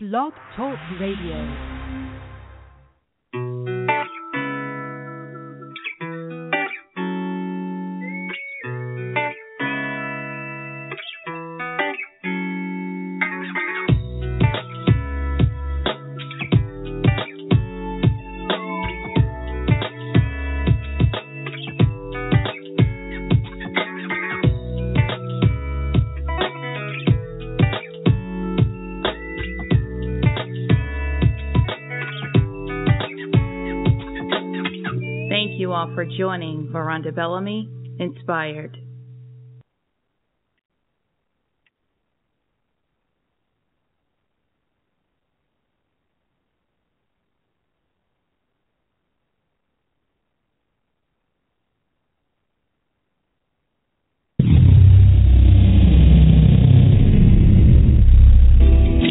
Blog 0.00 0.32
Talk 0.54 0.78
Radio. 1.00 1.77
Joining 36.16 36.70
Veronda 36.72 37.12
Bellamy 37.12 37.68
Inspired. 37.98 38.78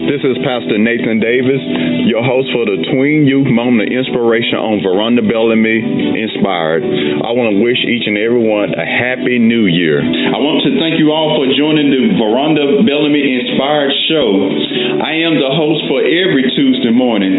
This 0.08 0.17
is 0.28 0.44
Pastor 0.44 0.76
Nathan 0.76 1.24
Davis, 1.24 1.64
your 2.04 2.20
host 2.20 2.52
for 2.52 2.68
the 2.68 2.84
Tween 2.92 3.24
Youth 3.24 3.48
Moment 3.48 3.88
of 3.88 3.96
Inspiration 3.96 4.60
on 4.60 4.84
Veronda 4.84 5.24
Bellamy 5.24 5.80
Inspired. 6.20 6.84
I 7.24 7.32
want 7.32 7.56
to 7.56 7.64
wish 7.64 7.80
each 7.88 8.04
and 8.12 8.20
everyone 8.20 8.76
a 8.76 8.84
happy 8.84 9.40
new 9.40 9.72
year. 9.72 10.04
I 10.04 10.36
want 10.44 10.68
to 10.68 10.76
thank 10.84 11.00
you 11.00 11.16
all 11.16 11.40
for 11.40 11.48
joining 11.56 11.96
the 11.96 12.12
Veronda 12.20 12.84
Bellamy 12.84 13.24
Inspired 13.24 13.96
Show. 14.12 14.28
I 15.00 15.24
am 15.24 15.40
the 15.40 15.48
host 15.48 15.88
for 15.88 16.04
every 16.04 16.44
Tuesday 16.52 16.92
morning. 16.92 17.32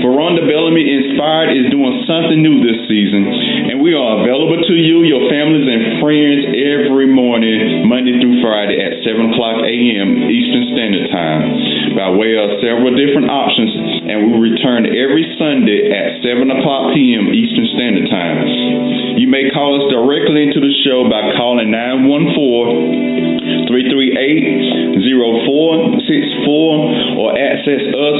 Veronda 0.00 0.48
Bellamy 0.48 0.80
Inspired 0.80 1.52
is 1.52 1.68
doing 1.68 2.04
something 2.08 2.40
new 2.40 2.64
this 2.64 2.80
season, 2.88 3.28
and 3.68 3.76
we 3.84 3.92
are 3.92 4.24
available 4.24 4.56
to 4.56 4.74
you, 4.74 5.04
your 5.04 5.28
families, 5.28 5.68
and 5.68 6.00
friends 6.00 6.48
every 6.56 7.04
morning, 7.04 7.84
Monday 7.84 8.16
through 8.16 8.40
Friday 8.40 8.80
at 8.80 9.04
7 9.04 9.32
o'clock 9.32 9.60
a.m. 9.60 10.08
Eastern 10.24 10.64
Standard 10.72 11.06
Time 11.12 11.44
by 11.92 12.08
way 12.16 12.32
of 12.40 12.60
several 12.64 12.96
different 12.96 13.28
options, 13.28 13.72
and 14.08 14.32
we 14.32 14.50
return 14.52 14.88
every 14.88 15.26
Sunday 15.36 15.92
at 15.92 16.24
7 16.24 16.48
o'clock 16.48 16.96
p.m. 16.96 17.28
Eastern 17.32 17.68
Standard 17.76 18.08
Time. 18.08 18.99
You 19.18 19.26
may 19.26 19.50
call 19.50 19.74
us 19.74 19.90
directly 19.90 20.46
into 20.46 20.62
the 20.62 20.70
show 20.86 21.02
by 21.10 21.34
calling 21.34 21.66
914 21.70 23.66
338 23.66 25.02
0464 25.02 27.18
or 27.18 27.34
access 27.34 27.82
us 27.90 28.18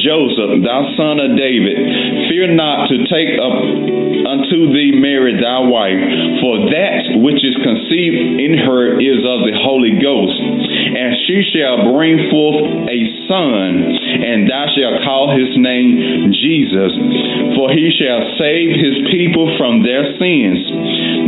Joseph, 0.00 0.64
thou 0.64 0.80
son 0.96 1.20
of 1.20 1.36
David, 1.36 1.76
fear 2.32 2.48
not 2.48 2.88
to 2.88 2.96
take 3.12 3.36
up 3.36 3.56
unto 4.24 4.72
thee 4.72 4.96
Mary 4.96 5.36
thy 5.36 5.60
wife, 5.68 6.00
for 6.40 6.70
that 6.72 7.20
which 7.20 7.44
is 7.44 7.56
conceived 7.60 8.40
in 8.40 8.56
her 8.64 8.96
is 8.96 9.20
of 9.20 9.44
the 9.44 9.52
Holy 9.60 9.98
Ghost. 10.00 10.38
And 10.96 11.12
she 11.28 11.44
shall 11.52 11.92
bring 11.92 12.30
forth 12.32 12.88
a 12.88 12.98
son, 13.32 13.72
and 13.80 14.44
thou 14.44 14.68
shalt 14.76 15.00
call 15.08 15.32
his 15.32 15.48
name 15.56 16.28
Jesus, 16.36 16.92
for 17.56 17.72
he 17.72 17.88
shall 17.96 18.36
save 18.36 18.76
his 18.76 19.08
people 19.08 19.48
from 19.56 19.80
their 19.80 20.04
sins. 20.20 20.60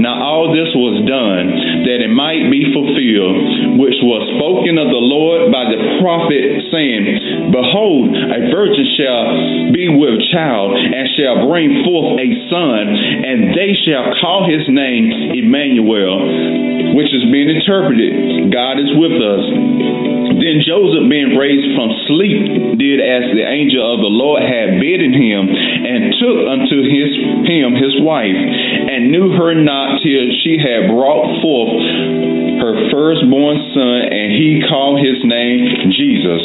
Now 0.04 0.20
all 0.20 0.52
this 0.52 0.68
was 0.76 1.00
done 1.08 1.48
that 1.88 2.04
it 2.04 2.12
might 2.12 2.52
be 2.52 2.68
fulfilled, 2.76 3.80
which 3.80 3.96
was 4.04 4.22
spoken 4.36 4.76
of 4.76 4.92
the 4.92 5.00
Lord 5.00 5.48
by 5.48 5.64
the 5.72 5.80
prophet, 6.04 6.68
saying, 6.68 7.48
Behold, 7.48 8.12
a 8.12 8.52
virgin 8.52 8.86
shall 9.00 9.72
be 9.72 9.88
with 9.88 10.20
child, 10.28 10.76
and 10.76 11.08
shall 11.16 11.48
bring 11.48 11.86
forth 11.88 12.20
a 12.20 12.28
son, 12.52 12.84
and 13.24 13.56
they 13.56 13.72
shall 13.86 14.12
call 14.20 14.44
his 14.44 14.68
name 14.68 15.32
Emmanuel, 15.32 16.92
which 16.98 17.08
is 17.14 17.24
being 17.32 17.48
interpreted, 17.48 18.52
God 18.52 18.76
is 18.76 18.92
with 18.92 19.16
us. 19.16 20.33
Then 20.44 20.60
Joseph, 20.60 21.08
being 21.08 21.40
raised 21.40 21.72
from 21.72 21.88
sleep, 22.04 22.76
did 22.76 23.00
as 23.00 23.32
the 23.32 23.48
angel 23.48 23.80
of 23.80 24.04
the 24.04 24.12
Lord 24.12 24.44
had 24.44 24.76
bidden 24.76 25.16
him, 25.16 25.48
and 25.48 26.12
took 26.20 26.38
unto 26.44 26.84
his, 26.84 27.16
him 27.48 27.72
his 27.72 27.96
wife, 28.04 28.36
and 28.36 29.08
knew 29.08 29.32
her 29.40 29.56
not 29.56 30.04
till 30.04 30.28
she 30.44 30.60
had 30.60 30.92
brought 30.92 31.40
forth 31.40 32.33
her 32.64 32.88
firstborn 32.88 33.60
son, 33.76 34.00
and 34.08 34.32
he 34.32 34.64
called 34.64 34.96
his 35.04 35.20
name 35.20 35.92
Jesus. 35.92 36.42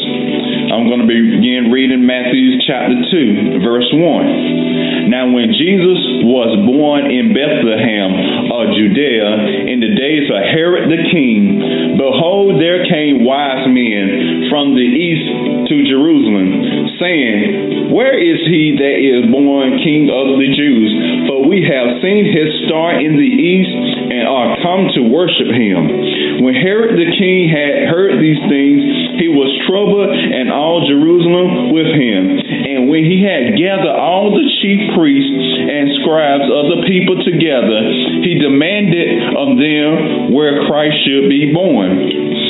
I'm 0.68 0.91
going 0.91 1.07
to 1.07 1.07
begin 1.07 1.72
reading 1.72 2.03
Matthew 2.03 2.59
chapter 2.68 3.00
2, 3.07 3.63
verse 3.63 3.88
1. 3.96 5.08
Now, 5.08 5.31
when 5.31 5.56
Jesus 5.56 6.00
was 6.28 6.52
born 6.68 7.08
in 7.08 7.31
Bethlehem 7.31 8.11
of 8.52 8.76
Judea 8.76 9.72
in 9.72 9.79
the 9.79 9.96
days 9.96 10.28
of 10.28 10.44
Herod 10.44 10.91
the 10.91 11.02
king, 11.08 11.96
behold, 11.96 12.59
there 12.59 12.84
came 12.84 13.23
wise 13.23 13.64
men 13.72 14.52
from 14.52 14.76
the 14.76 14.84
east 14.84 15.72
to 15.72 15.76
Jerusalem, 15.88 16.99
saying, 16.99 17.96
Where 17.96 18.14
is 18.20 18.44
he 18.46 18.76
that 18.76 18.97
is 18.99 19.32
born 19.32 19.79
king 19.79 20.11
of 20.11 20.35
the 20.35 20.49
Jews? 20.52 20.90
For 21.32 21.47
we 21.47 21.64
have 21.64 22.03
seen 22.03 22.28
his 22.28 22.49
star 22.67 22.99
in 22.99 23.16
the 23.16 23.32
east 23.40 23.76
and 24.14 24.26
are 24.28 24.58
come 24.61 24.90
to 24.94 25.02
worship 25.09 25.49
him. 25.49 26.09
When 26.40 26.56
Herod 26.56 26.96
the 26.96 27.12
king 27.20 27.52
had 27.52 27.91
heard 27.91 28.16
these 28.16 28.40
things, 28.47 28.80
he 29.20 29.28
was 29.28 29.52
troubled, 29.68 30.08
and 30.08 30.47
all 30.47 30.88
Jerusalem 30.88 31.76
with 31.76 31.91
him. 31.91 32.24
And 32.40 32.88
when 32.88 33.03
he 33.03 33.20
had 33.20 33.59
gathered 33.59 33.91
all 33.91 34.32
the 34.32 34.47
chief 34.64 34.96
priests 34.96 35.46
and 35.68 36.00
scribes 36.00 36.47
of 36.47 36.66
the 36.80 36.82
people 36.88 37.20
together, 37.28 37.80
he 38.24 38.40
demanded 38.40 39.36
of 39.36 39.59
them 39.59 40.32
where 40.32 40.64
Christ 40.64 40.96
should 41.03 41.28
be 41.28 41.52
born. 41.52 42.08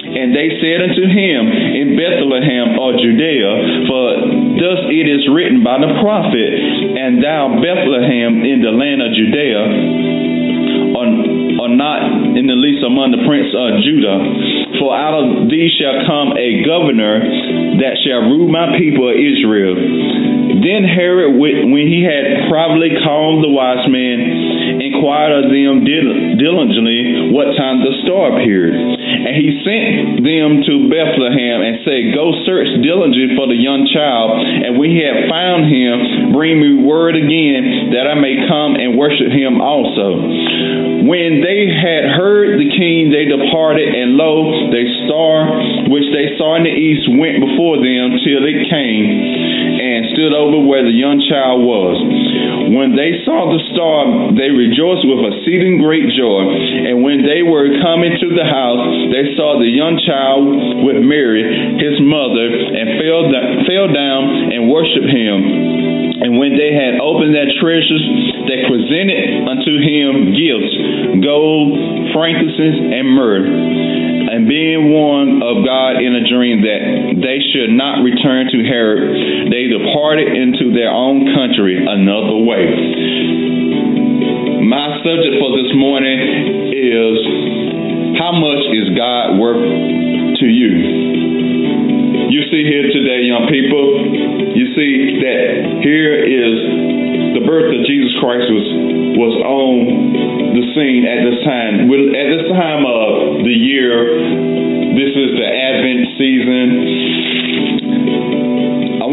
And 0.10 0.38
they 0.38 0.54
said 0.62 0.86
unto 0.86 1.06
him 1.10 1.42
in 1.50 1.98
Bethlehem 1.98 2.78
of 2.78 2.98
Judea, 3.02 3.52
for 3.90 4.06
thus 4.58 4.80
it 4.90 5.06
is 5.10 5.26
written 5.34 5.66
by 5.66 5.82
the 5.82 5.98
prophet, 6.02 6.54
and 6.94 7.22
thou 7.26 7.58
Bethlehem 7.58 8.46
in 8.46 8.62
the 8.62 8.74
land 8.74 9.02
of 9.02 9.10
Judea, 9.18 9.62
are, 10.94 11.49
are 11.60 11.76
not 11.76 12.36
in 12.40 12.48
the 12.48 12.56
least 12.56 12.80
among 12.88 13.12
the 13.12 13.20
prince 13.28 13.52
of 13.52 13.84
Judah. 13.84 14.80
For 14.80 14.96
out 14.96 15.16
of 15.20 15.52
thee 15.52 15.68
shall 15.76 16.08
come 16.08 16.40
a 16.40 16.64
governor 16.64 17.20
that 17.84 18.00
shall 18.00 18.32
rule 18.32 18.48
my 18.48 18.80
people 18.80 19.12
Israel. 19.12 19.76
Then 20.64 20.88
Herod, 20.88 21.36
when 21.36 21.88
he 21.88 22.04
had 22.04 22.48
privately 22.48 22.96
called 23.04 23.44
the 23.44 23.52
wise 23.52 23.84
men, 23.92 24.80
inquired 24.80 25.44
of 25.44 25.52
them 25.52 25.84
diligently 26.40 27.30
what 27.36 27.54
time 27.60 27.84
the 27.84 27.94
star 28.08 28.40
appeared. 28.40 28.74
And 28.74 29.36
he 29.36 29.62
sent 29.62 30.24
them 30.24 30.64
to 30.64 30.74
Bethlehem 30.88 31.60
and 31.62 31.84
said, 31.84 32.16
Go 32.16 32.32
search 32.48 32.72
diligently 32.82 33.36
for 33.36 33.46
the 33.52 33.60
young 33.60 33.84
child, 33.92 34.40
and 34.40 34.80
when 34.80 34.90
he 34.96 35.04
have 35.04 35.28
found 35.28 35.68
him, 35.68 36.32
bring 36.32 36.58
me 36.58 36.80
word 36.82 37.20
again 37.20 37.92
that 37.94 38.08
I 38.08 38.16
may 38.16 38.48
come 38.48 38.80
and 38.80 38.96
worship 38.96 39.30
him 39.30 39.60
also. 39.60 40.24
When 41.06 41.42
they 41.42 41.68
had 41.68 42.06
heard 42.16 42.60
the 42.60 42.70
king, 42.70 43.10
they 43.10 43.26
departed, 43.26 43.90
and 43.92 44.14
lo, 44.16 44.70
the 44.72 44.84
star 45.06 45.90
which 45.90 46.06
they 46.14 46.38
saw 46.38 46.54
in 46.56 46.64
the 46.64 46.76
east 46.76 47.10
went 47.18 47.42
before 47.42 47.82
them 47.82 48.20
till 48.22 48.46
it 48.46 48.60
came 48.70 49.08
and 49.80 50.06
stood 50.14 50.38
over 50.38 50.62
where 50.62 50.86
the 50.86 50.94
young 50.94 51.18
child 51.26 51.66
was. 51.66 51.98
When 52.70 52.94
they 52.94 53.26
saw 53.26 53.50
the 53.50 53.62
star, 53.74 54.30
they 54.38 54.54
rejoiced 54.54 55.02
with 55.10 55.34
exceeding 55.34 55.82
great 55.82 56.06
joy. 56.14 56.29
And 56.38 57.02
when 57.02 57.26
they 57.26 57.42
were 57.42 57.68
coming 57.82 58.14
to 58.14 58.30
the 58.34 58.46
house, 58.46 58.86
they 59.10 59.34
saw 59.34 59.58
the 59.58 59.70
young 59.70 59.98
child 60.06 60.86
with 60.86 61.02
Mary, 61.02 61.42
his 61.82 61.98
mother, 62.06 62.48
and 62.50 63.02
fell, 63.02 63.24
fell 63.66 63.88
down 63.90 64.54
and 64.54 64.70
worshipped 64.70 65.10
him. 65.10 65.40
And 66.20 66.36
when 66.38 66.60
they 66.60 66.76
had 66.76 67.00
opened 67.00 67.32
their 67.32 67.50
treasures, 67.58 68.06
they 68.46 68.68
presented 68.68 69.48
unto 69.48 69.74
him 69.80 70.36
gifts 70.36 70.74
gold, 71.24 72.14
frankincense, 72.14 72.80
and 72.94 73.06
myrrh. 73.10 73.48
And 74.30 74.48
being 74.48 74.94
warned 74.94 75.42
of 75.42 75.66
God 75.66 75.98
in 75.98 76.14
a 76.14 76.24
dream 76.30 76.62
that 76.62 77.18
they 77.18 77.40
should 77.52 77.74
not 77.74 78.06
return 78.06 78.52
to 78.52 78.60
Herod, 78.62 79.50
they 79.50 79.72
departed 79.72 80.30
into 80.38 80.72
their 80.76 80.92
own 80.92 81.34
country 81.34 81.82
another 81.82 82.38
way. 82.46 83.69
My 84.70 85.02
subject 85.02 85.42
for 85.42 85.50
this 85.58 85.74
morning 85.74 86.70
is 86.70 87.18
how 88.22 88.38
much 88.38 88.62
is 88.70 88.94
God 88.94 89.42
worth 89.42 89.66
to 89.66 90.46
you? 90.46 90.74
You 92.30 92.42
see 92.54 92.70
here 92.70 92.86
today, 92.94 93.26
young 93.26 93.50
people, 93.50 94.14
you 94.54 94.66
see 94.78 95.26
that 95.26 95.82
here 95.82 96.14
is 96.22 96.54
the 97.34 97.42
birth 97.50 97.74
of 97.74 97.82
Jesus 97.90 98.14
Christ 98.22 98.46
was 98.46 98.70
was 99.18 99.36
on 99.42 100.54
the 100.54 100.64
scene 100.78 101.02
at 101.02 101.26
this 101.26 101.42
time. 101.50 101.90
At 101.90 102.28
this 102.30 102.46
time 102.54 102.86
of 102.86 103.42
the 103.42 103.58
year, 103.58 104.22
this 104.94 105.18
is 105.18 105.30
the 105.34 105.50
Advent 105.50 106.14
season. 106.14 107.09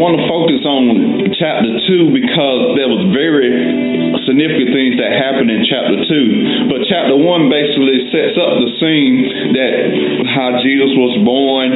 Want 0.06 0.22
to 0.22 0.30
focus 0.30 0.62
on 0.62 1.34
chapter 1.34 1.66
2 1.66 2.14
because 2.14 2.78
there 2.78 2.86
was 2.86 3.10
very 3.10 3.50
significant 4.22 4.70
things 4.70 4.94
that 5.02 5.10
happened 5.18 5.50
in 5.50 5.66
chapter 5.66 5.98
2. 5.98 6.70
But 6.70 6.86
chapter 6.86 7.18
1 7.18 7.50
basically 7.50 8.06
sets 8.14 8.38
up 8.38 8.54
the 8.54 8.70
scene 8.78 9.26
that 9.58 9.74
how 10.30 10.62
Jesus 10.62 10.94
was 10.94 11.10
born 11.26 11.74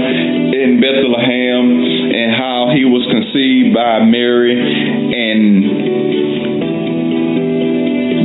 in 0.55 0.79
Bethlehem 0.79 1.83
and 2.15 2.31
how 2.31 2.71
he 2.71 2.87
was 2.87 3.03
conceived 3.11 3.75
by 3.75 4.07
Mary 4.07 4.55
and 4.55 5.80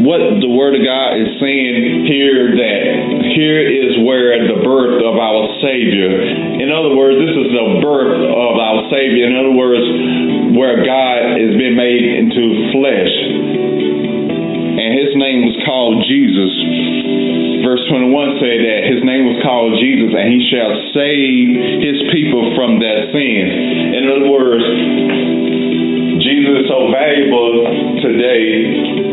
what 0.05 0.21
the 0.21 0.53
Word 0.53 0.77
of 0.77 0.85
God 0.85 1.17
is 1.17 1.33
saying 1.41 2.05
here 2.05 2.53
that 2.53 2.81
here 3.33 3.57
is 3.65 3.97
where 4.05 4.37
the 4.45 4.61
birth 4.61 5.01
of 5.01 5.17
our 5.17 5.49
Savior. 5.65 6.13
In 6.61 6.69
other 6.69 6.93
words, 6.93 7.17
this 7.17 7.33
is 7.33 7.49
the 7.49 7.81
birth 7.81 8.21
of 8.21 8.53
our 8.53 8.85
Savior. 8.93 9.25
In 9.25 9.33
other 9.33 9.57
words, 9.57 9.81
where 10.53 10.85
God 10.85 11.41
has 11.41 11.57
been 11.57 11.73
made 11.73 12.05
into 12.21 12.69
flesh. 12.69 13.13
And 14.77 14.89
his 14.93 15.17
name 15.17 15.49
was 15.49 15.57
called 15.65 16.05
Jesus. 16.05 16.53
Verse 17.65 17.81
21 17.89 18.37
say 18.37 18.61
that 18.61 18.85
his 18.85 19.01
name 19.01 19.25
was 19.25 19.41
called 19.41 19.73
Jesus, 19.81 20.13
and 20.13 20.27
he 20.29 20.41
shall 20.53 20.73
save 20.93 21.81
his 21.81 21.97
people 22.13 22.53
from 22.53 22.77
their 22.77 23.09
sins. 23.09 23.51
In 23.97 24.03
other 24.05 24.29
words, 24.29 24.65
Jesus 26.21 26.61
is 26.61 26.67
so 26.69 26.93
valuable 26.93 27.65
today 28.05 29.04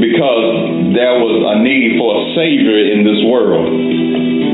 because 0.00 0.94
there 0.94 1.18
was 1.18 1.36
a 1.42 1.54
need 1.62 1.98
for 1.98 2.10
a 2.14 2.22
Savior 2.34 2.78
in 2.94 3.06
this 3.06 3.20
world. 3.26 3.70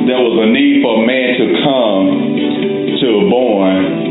There 0.09 0.21
was 0.21 0.37
a 0.45 0.49
need 0.51 0.83
for 0.85 1.01
a 1.01 1.03
man 1.07 1.29
to 1.39 1.47
come 1.65 2.07
to 3.01 3.07
a 3.07 3.25
born 3.29 4.11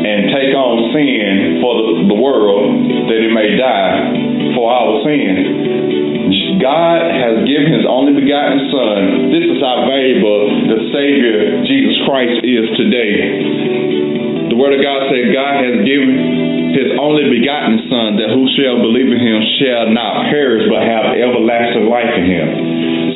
and 0.00 0.18
take 0.32 0.52
on 0.56 0.92
sin 0.96 1.60
for 1.60 1.72
the, 2.08 2.18
world 2.20 2.72
that 3.08 3.20
he 3.20 3.30
may 3.32 3.56
die 3.56 4.52
for 4.56 4.66
our 4.68 5.04
sin. 5.04 6.60
God 6.60 7.00
has 7.08 7.44
given 7.48 7.72
his 7.72 7.88
only 7.88 8.12
begotten 8.16 8.68
Son. 8.68 9.32
This 9.32 9.44
is 9.48 9.58
how 9.60 9.88
valuable 9.88 10.68
the 10.68 10.80
Savior 10.92 11.64
Jesus 11.64 11.96
Christ 12.04 12.44
is 12.44 12.64
today. 12.76 14.52
The 14.52 14.56
Word 14.56 14.76
of 14.76 14.82
God 14.84 15.08
said 15.08 15.32
God 15.32 15.64
has 15.64 15.76
given 15.88 16.39
his 16.74 16.94
only 16.98 17.26
begotten 17.26 17.82
Son, 17.90 18.18
that 18.18 18.30
who 18.30 18.46
shall 18.54 18.78
believe 18.78 19.10
in 19.10 19.18
him 19.18 19.38
shall 19.58 19.90
not 19.90 20.30
perish 20.30 20.66
but 20.70 20.82
have 20.86 21.18
everlasting 21.18 21.90
life 21.90 22.12
in 22.14 22.24
him. 22.26 22.48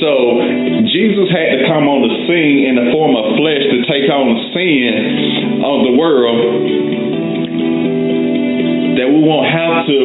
So 0.03 0.11
Jesus 0.91 1.31
had 1.31 1.59
to 1.59 1.61
come 1.71 1.87
on 1.87 2.03
the 2.03 2.15
scene 2.27 2.67
in 2.67 2.75
the 2.75 2.91
form 2.91 3.15
of 3.15 3.39
flesh 3.39 3.63
to 3.63 3.79
take 3.87 4.11
on 4.11 4.27
the 4.35 4.41
sin 4.53 4.93
of 5.63 5.77
the 5.87 5.95
world 5.95 6.39
that 8.99 9.09
we 9.11 9.21
won't 9.23 9.51
have 9.51 9.87
to 9.87 9.99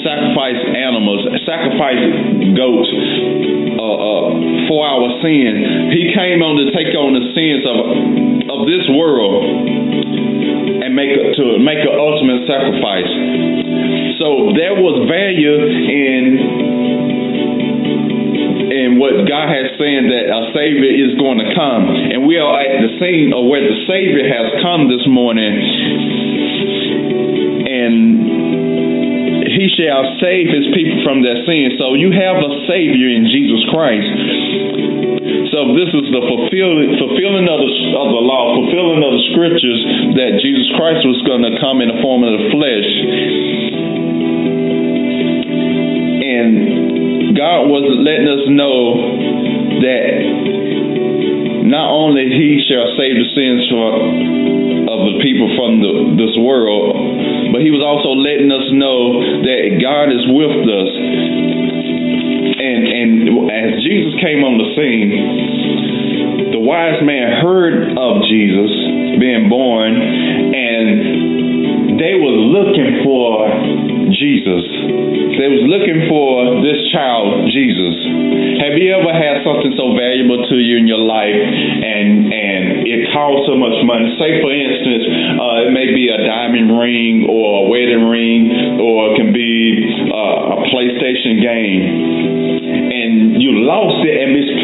sacrifice 0.00 0.60
animals, 0.76 1.28
sacrifice 1.44 2.04
goats 2.56 2.92
uh, 3.76 3.84
uh, 3.84 4.24
for 4.68 4.80
our 4.86 5.08
sin. 5.20 5.92
He 5.92 6.12
came 6.12 6.40
on 6.40 6.56
to 6.62 6.72
take 6.72 6.92
on 6.96 7.16
the 7.16 7.24
sins 7.32 7.64
of 7.64 7.78
of 8.46 8.64
this 8.64 8.86
world 8.94 9.42
make 10.96 11.12
a, 11.12 11.36
to 11.36 11.60
make 11.60 11.84
an 11.84 11.92
ultimate 11.92 12.48
sacrifice. 12.48 13.12
So 14.16 14.56
there 14.56 14.72
was 14.80 15.04
value 15.04 15.60
in 15.60 16.24
in 18.66 18.96
what 18.96 19.28
God 19.28 19.46
has 19.52 19.76
saying 19.76 20.08
that 20.08 20.32
a 20.32 20.40
Savior 20.56 20.88
is 20.88 21.12
going 21.20 21.38
to 21.44 21.52
come, 21.52 21.84
and 21.92 22.24
we 22.24 22.40
are 22.40 22.56
at 22.56 22.80
the 22.80 22.96
scene 22.96 23.36
of 23.36 23.44
where 23.44 23.60
the 23.60 23.76
Savior 23.84 24.24
has 24.24 24.56
come 24.64 24.88
this 24.88 25.04
morning, 25.04 25.52
and 27.68 29.52
He 29.52 29.68
shall 29.76 30.16
save 30.18 30.48
His 30.48 30.66
people 30.72 31.04
from 31.04 31.20
their 31.20 31.44
sins. 31.44 31.76
So 31.76 31.92
you 31.92 32.08
have 32.10 32.40
a 32.40 32.52
Savior 32.64 33.12
in 33.12 33.28
Jesus 33.28 33.60
Christ. 33.68 34.85
So 35.56 35.72
this 35.72 35.88
is 35.88 36.12
the 36.12 36.20
fulfilling, 36.20 37.00
fulfilling 37.00 37.48
of 37.48 37.56
the, 37.64 37.72
of 37.96 38.08
the 38.12 38.22
law, 38.28 38.60
fulfilling 38.60 39.00
of 39.00 39.08
the 39.08 39.24
scriptures 39.32 39.80
that 40.20 40.36
Jesus 40.44 40.68
Christ 40.76 41.00
was 41.08 41.16
going 41.24 41.48
to 41.48 41.56
come 41.56 41.80
in 41.80 41.88
the 41.88 41.96
form 42.04 42.28
of 42.28 42.36
the 42.36 42.52
flesh. 42.52 42.90
And 46.28 47.32
God 47.40 47.72
was 47.72 47.88
letting 47.88 48.28
us 48.28 48.44
know 48.52 49.00
that 49.80 50.12
not 51.72 51.88
only 51.88 52.28
He 52.36 52.60
shall 52.60 52.92
save 53.00 53.16
the 53.16 53.28
sins 53.32 53.64
of 53.72 54.98
the 55.08 55.24
people 55.24 55.56
from 55.56 55.80
the, 55.80 56.20
this 56.20 56.36
world, 56.36 57.00
but 57.56 57.64
He 57.64 57.72
was 57.72 57.80
also 57.80 58.12
letting 58.12 58.52
us 58.52 58.68
know 58.76 59.24
that 59.40 59.80
God 59.80 60.12
is 60.12 60.20
with 60.36 60.68
us 60.68 60.92
and 62.66 62.82
and 62.82 63.10
as 63.50 63.78
Jesus 63.86 64.14
came 64.18 64.42
on 64.42 64.58
the 64.58 64.68
scene, 64.74 65.10
the 66.52 66.62
wise 66.62 66.98
man 67.06 67.38
heard 67.42 67.94
of 67.94 68.12
Jesus 68.26 68.70
being 69.22 69.46
born, 69.48 69.94
and 69.94 71.98
they 72.00 72.14
were 72.18 72.38
looking 72.52 73.06
for 73.06 73.46
Jesus. 74.12 74.64
They 75.36 75.52
was 75.52 75.64
looking 75.68 76.08
for 76.08 76.64
this 76.64 76.80
child, 76.92 77.52
Jesus. 77.52 77.94
Have 78.64 78.80
you 78.80 78.88
ever 78.96 79.12
had 79.12 79.44
something 79.44 79.72
so 79.76 79.92
valuable 79.92 80.48
to 80.48 80.56
you 80.56 80.80
in 80.80 80.88
your 80.88 81.02
life, 81.02 81.36
and 81.36 82.32
and 82.32 82.62
it 82.88 83.12
cost 83.12 83.44
so 83.44 83.56
much 83.56 83.76
money? 83.84 84.16
Say, 84.16 84.40
for 84.40 84.52
instance, 84.52 85.04
uh, 85.36 85.68
it 85.68 85.72
may 85.76 85.92
be 85.92 86.08
a 86.08 86.24
diamond 86.24 86.72
ring 86.72 87.28
or 87.28 87.62
a 87.62 87.64
wedding 87.68 88.08
ring, 88.08 88.80
or 88.80 89.12
it 89.12 89.14
can 89.20 89.30
be 89.32 89.84
uh, 90.08 90.56
a 90.56 90.58
PlayStation 90.72 91.42
game 91.42 92.05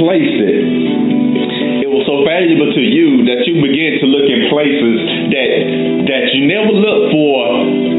it. 0.08 1.86
It 1.86 1.90
was 1.90 2.02
so 2.06 2.26
valuable 2.26 2.70
to 2.70 2.82
you 2.82 3.26
that 3.30 3.46
you 3.46 3.62
began 3.62 3.98
to 4.02 4.06
look 4.10 4.26
in 4.26 4.50
places 4.50 4.96
that 5.30 5.50
that 6.10 6.24
you 6.34 6.46
never 6.50 6.74
looked 6.74 7.14
for 7.14 7.38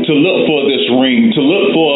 to 0.07 0.13
look 0.13 0.39
for 0.45 0.67
this 0.67 0.83
ring, 0.99 1.31
to 1.31 1.41
look 1.41 1.71
for 1.71 1.95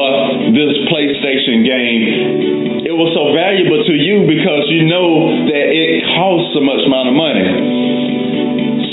this 0.56 0.74
PlayStation 0.88 1.68
game. 1.68 2.88
It 2.88 2.96
was 2.96 3.12
so 3.12 3.36
valuable 3.36 3.84
to 3.84 3.96
you 3.96 4.24
because 4.24 4.66
you 4.72 4.88
know 4.88 5.48
that 5.52 5.66
it 5.70 6.04
costs 6.16 6.56
so 6.56 6.62
much 6.64 6.82
amount 6.88 7.12
of 7.12 7.16
money. 7.16 7.46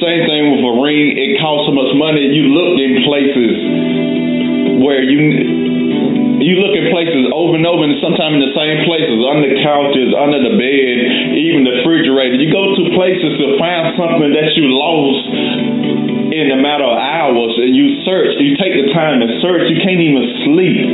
Same 0.03 0.23
thing 0.27 0.43
with 0.53 0.65
a 0.67 0.75
ring, 0.83 1.15
it 1.15 1.39
costs 1.41 1.71
so 1.71 1.73
much 1.73 1.95
money. 1.97 2.29
You 2.35 2.51
looked 2.53 2.79
in 2.83 2.93
places 3.07 3.55
where 4.83 5.01
you 5.01 5.64
you 6.45 6.61
look 6.61 6.77
at 6.77 6.93
places 6.93 7.25
over 7.33 7.57
and 7.57 7.65
over, 7.65 7.89
and 7.89 7.97
sometimes 8.05 8.37
in 8.37 8.43
the 8.45 8.53
same 8.53 8.85
places, 8.85 9.17
under 9.25 9.49
couches, 9.65 10.13
under 10.13 10.41
the 10.45 10.55
bed, 10.61 10.97
even 11.41 11.65
the 11.65 11.81
refrigerator. 11.81 12.37
You 12.37 12.53
go 12.53 12.77
to 12.77 12.83
places 12.93 13.33
to 13.41 13.57
find 13.57 13.97
something 13.97 14.31
that 14.37 14.53
you 14.53 14.69
lost 14.69 15.25
in 16.37 16.53
a 16.53 16.59
matter 16.61 16.85
of 16.85 16.97
hours, 17.01 17.57
and 17.63 17.73
you 17.73 18.05
search. 18.05 18.37
You 18.43 18.59
take 18.61 18.77
the 18.77 18.93
time 18.93 19.25
to 19.25 19.29
search. 19.41 19.71
You 19.73 19.81
can't 19.81 20.03
even 20.03 20.25
sleep. 20.45 20.85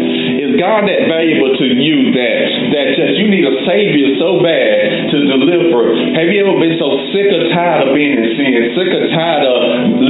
Is 0.51 0.59
God 0.59 0.83
that 0.91 1.07
valuable 1.07 1.55
to 1.63 1.67
you 1.79 2.11
that 2.11 2.39
that 2.75 2.87
just 2.99 3.23
you 3.23 3.31
need 3.31 3.47
a 3.47 3.55
Savior 3.71 4.19
so 4.19 4.43
bad 4.43 5.15
to 5.15 5.17
deliver? 5.31 5.95
Have 6.19 6.27
you 6.27 6.43
ever 6.43 6.59
been 6.59 6.75
so 6.75 6.91
sick 7.15 7.31
or 7.31 7.55
tired 7.55 7.87
of 7.87 7.95
being 7.95 8.19
in 8.19 8.27
sin, 8.35 8.75
sick 8.75 8.91
or 8.91 9.07
tired 9.15 9.47
of 9.47 9.59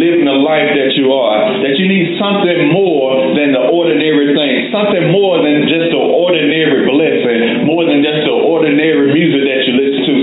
living 0.00 0.24
the 0.24 0.40
life 0.40 0.72
that 0.80 0.96
you 0.96 1.12
are, 1.12 1.60
that 1.60 1.76
you 1.76 1.84
need 1.92 2.16
something 2.16 2.72
more 2.72 3.36
than 3.36 3.52
the 3.52 3.68
ordinary 3.68 4.32
thing, 4.32 4.72
something 4.72 5.12
more 5.12 5.44
than 5.44 5.68
just 5.68 5.92
the 5.92 6.00
ordinary 6.00 6.88
blessing, 6.88 7.68
more 7.68 7.84
than 7.84 8.00
just 8.00 8.24
the 8.24 8.32
ordinary 8.32 9.12
music 9.12 9.44
that 9.44 9.60
you 9.68 9.76
listen 9.76 10.00
to, 10.08 10.14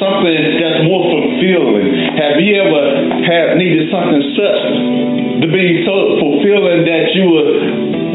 something 0.00 0.40
that's 0.64 0.80
more 0.88 1.04
fulfilling. 1.12 2.16
Have 2.16 2.40
you 2.40 2.56
ever 2.56 3.20
have 3.20 3.60
needed 3.60 3.92
something 3.92 4.24
such 4.32 4.60
to 5.44 5.46
be 5.46 5.84
so 5.86 6.18
fulfilling 6.18 6.82
that 6.88 7.14
you 7.14 7.30
would 7.30 7.57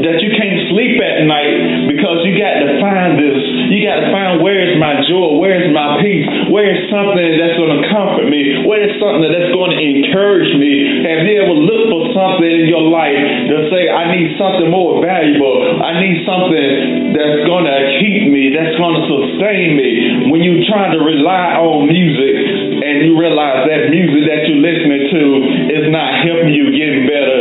that 0.03 0.19
you 0.19 0.31
can't 0.35 0.69
sleep 0.71 0.99
at 0.99 1.23
night 1.25 1.87
because 1.87 2.23
you 2.27 2.35
got 2.35 2.59
to 2.59 2.79
find 2.79 3.15
this. 3.19 3.39
You 3.71 3.79
got 3.83 4.03
to 4.03 4.09
find 4.11 4.43
where's 4.43 4.75
my 4.77 5.01
joy, 5.07 5.39
where's 5.39 5.71
my 5.71 6.03
peace, 6.03 6.27
where's 6.51 6.79
something 6.91 7.29
that's 7.39 7.57
going 7.57 7.73
to 7.79 7.81
comfort 7.89 8.27
me, 8.27 8.67
where's 8.67 8.93
something 8.99 9.23
that's 9.25 9.51
going 9.55 9.73
to 9.73 9.79
encourage 9.79 10.51
me. 10.59 11.03
Have 11.07 11.23
you 11.25 11.35
ever 11.41 11.55
looked 11.55 11.87
for 11.89 12.03
something 12.13 12.51
in 12.51 12.67
your 12.69 12.85
life 12.91 13.17
to 13.49 13.57
say, 13.71 13.89
I 13.89 14.13
need 14.13 14.35
something 14.37 14.69
more 14.69 15.01
valuable. 15.01 15.81
I 15.81 15.97
need 15.99 16.21
something 16.27 17.15
that's 17.15 17.41
going 17.47 17.65
to 17.65 17.77
keep 18.03 18.29
me, 18.29 18.53
that's 18.53 18.75
going 18.77 18.95
to 18.99 19.03
sustain 19.07 19.79
me. 19.79 19.89
When 20.29 20.41
you 20.43 20.63
try 20.69 20.91
to 20.93 20.99
rely 20.99 21.57
on 21.57 21.89
music 21.89 22.35
and 22.83 23.07
you 23.07 23.17
realize 23.17 23.65
that 23.69 23.89
music 23.89 24.27
that 24.29 24.45
you're 24.45 24.63
listening 24.63 25.03
to 25.11 25.23
is 25.73 25.85
not 25.89 26.23
helping 26.25 26.53
you 26.53 26.73
get 26.75 26.91
better, 27.09 27.32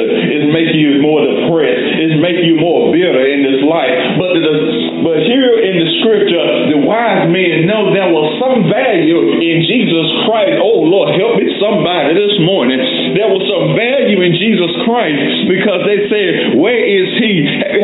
making 2.22 2.46
you 2.46 2.52
you 2.52 2.60
more 2.60 2.92
bitter 2.92 3.24
in 3.24 3.40
this 3.40 3.60
life. 3.64 4.20
But 4.20 4.36
the, 4.36 4.54
but 5.00 5.16
here 5.24 5.56
in 5.56 5.74
the 5.80 5.88
scripture, 6.04 6.46
the 6.76 6.78
wise 6.84 7.24
men 7.32 7.64
know 7.64 7.88
there 7.96 8.12
was 8.12 8.36
some 8.36 8.68
value 8.68 9.40
in 9.40 9.64
Jesus 9.64 10.06
Christ. 10.28 10.60
Oh 10.60 10.84
Lord, 10.84 11.16
help 11.16 11.40
me 11.40 11.48
somebody 11.56 12.12
this 12.12 12.36
morning. 12.44 12.78
There 13.16 13.32
was 13.32 13.40
some 13.48 13.72
value 13.72 14.20
in 14.20 14.36
Jesus 14.36 14.72
Christ 14.84 15.48
because 15.48 15.80
they 15.88 16.00
said, 16.12 16.60
Where 16.60 16.82
is 16.84 17.08
he? 17.16 17.32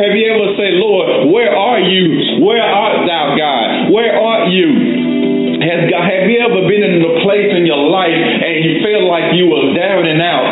Have 0.04 0.12
you 0.12 0.26
ever 0.36 0.48
said, 0.60 0.72
Lord, 0.76 1.32
where 1.32 1.52
are 1.56 1.80
you? 1.80 2.44
Where 2.44 2.60
art 2.60 3.08
thou, 3.08 3.24
God? 3.40 3.66
Where 3.88 4.12
art 4.12 4.52
you? 4.52 5.08
Has 5.58 5.90
God, 5.90 6.06
have 6.06 6.30
you 6.30 6.38
ever 6.38 6.70
been 6.70 6.86
in 6.86 7.02
a 7.02 7.14
place 7.26 7.50
in 7.50 7.66
your 7.66 7.90
life 7.90 8.14
and 8.14 8.54
you 8.62 8.78
feel 8.78 9.02
like 9.10 9.34
you 9.34 9.50
were 9.50 9.74
down 9.74 10.06
and 10.06 10.22
out 10.22 10.47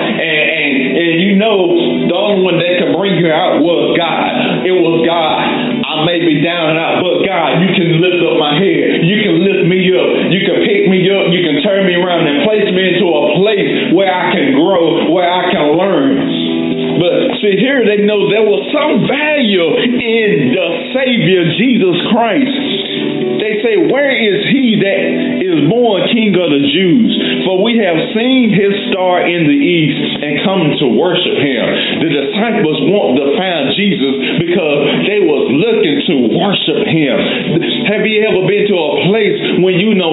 was 3.67 3.99
God. 3.99 4.63
It 4.63 4.77
was 4.79 5.03
God. 5.03 5.43
I 5.83 6.07
may 6.07 6.23
be 6.23 6.39
down 6.39 6.71
and 6.71 6.79
out, 6.79 7.03
but 7.03 7.27
God, 7.27 7.59
you 7.59 7.75
can 7.75 7.99
lift 7.99 8.23
up 8.23 8.39
my 8.39 8.55
head. 8.55 9.03
You 9.03 9.19
can 9.27 9.43
lift 9.43 9.63
me 9.67 9.83
up. 9.91 10.11
You 10.31 10.41
can 10.47 10.59
pick 10.63 10.87
me 10.87 11.03
up. 11.11 11.35
You 11.35 11.43
can 11.43 11.59
turn 11.67 11.83
me 11.83 11.99
around 11.99 12.31
and 12.31 12.47
place 12.47 12.71
me 12.71 12.83
into 12.95 13.07
a 13.11 13.23
place 13.43 13.91
where 13.91 14.13
I 14.15 14.31
can 14.31 14.55
grow, 14.55 15.11
where 15.11 15.27
I 15.27 15.51
can 15.51 15.67
learn. 15.75 16.15
But 17.03 17.43
see, 17.43 17.59
here 17.59 17.83
they 17.83 18.07
know 18.07 18.31
there 18.31 18.47
was 18.47 18.63
some 18.71 19.05
value 19.05 19.67
in 19.83 20.55
the 20.55 20.69
Savior, 20.95 21.43
Jesus 21.59 21.97
Christ 22.15 22.87
they 23.47 23.63
say, 23.63 23.75
Where 23.79 24.11
is 24.11 24.43
he 24.51 24.75
that 24.83 25.01
is 25.39 25.71
born 25.71 26.03
King 26.11 26.35
of 26.35 26.51
the 26.51 26.65
Jews? 26.67 27.11
For 27.47 27.63
we 27.63 27.79
have 27.79 27.99
seen 28.11 28.51
his 28.51 28.75
star 28.91 29.23
in 29.23 29.47
the 29.47 29.55
east 29.55 30.03
and 30.19 30.43
come 30.43 30.75
to 30.83 30.87
worship 30.99 31.39
him. 31.39 31.65
The 32.03 32.11
disciples 32.11 32.79
want 32.91 33.23
to 33.23 33.26
looking 35.57 35.97
to 36.07 36.15
worship 36.37 36.81
him. 36.87 37.17
Have 37.89 38.05
you 38.05 38.23
ever 38.25 38.43
been 38.45 38.65
to 38.69 38.77
a 38.77 38.91
place 39.09 39.39
when 39.65 39.77
you 39.81 39.97
know 39.97 40.13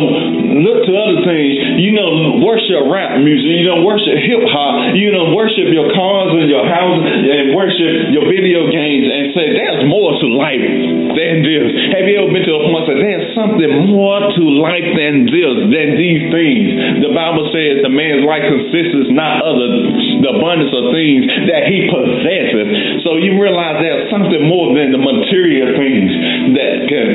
look 0.63 0.87
to 0.87 0.91
other 0.93 1.19
things, 1.27 1.83
you 1.83 1.91
know 1.93 2.39
worship 2.41 2.87
rap 2.87 3.19
music, 3.19 3.59
you 3.59 3.67
know 3.67 3.83
worship 3.83 4.17
hip 4.23 4.43
hop, 4.49 4.95
you 4.95 5.11
know 5.11 5.35
worship 5.35 5.69
your 5.69 5.91
cars 5.93 6.33
and 6.39 6.47
your 6.47 6.65
houses 6.65 7.03
and 7.27 7.53
worship 7.55 8.15
your 8.15 8.25
video 8.25 8.69
games 8.71 9.07
and 9.09 9.35
say 9.35 9.45
there's 9.53 9.83
more 9.89 10.15
to 10.17 10.27
life 10.33 10.63
than 11.17 11.43
this. 11.43 11.67
Have 11.95 12.05
you 12.07 12.15
ever 12.23 12.31
been 12.31 12.45
to 12.47 12.53
a 12.57 12.63
point 12.71 12.85
that 12.89 12.99
there's 12.99 13.27
something 13.35 13.71
more 13.91 14.21
to 14.21 14.43
life 14.61 14.87
than 14.95 15.25
this, 15.27 15.55
than 15.69 15.87
these 15.97 16.23
things. 16.29 17.03
The 17.03 17.11
Bible 17.11 17.49
says 17.51 17.81
the 17.83 17.91
man's 17.91 18.23
life 18.23 18.45
consists 18.45 19.09
not 19.11 19.43
the 19.43 19.69
abundance 20.37 20.73
of 20.73 20.93
things 20.93 21.23
that 21.49 21.69
he 21.69 21.89
possesses. 21.89 23.03
So 23.05 23.17
you 23.21 23.37
realize 23.37 23.81
there's 23.81 24.09
something 24.09 24.43
more 24.45 24.73
than 24.73 24.91
the 24.91 25.01
material 25.01 25.75
things 25.77 26.09
that 26.57 26.75
can 26.89 27.09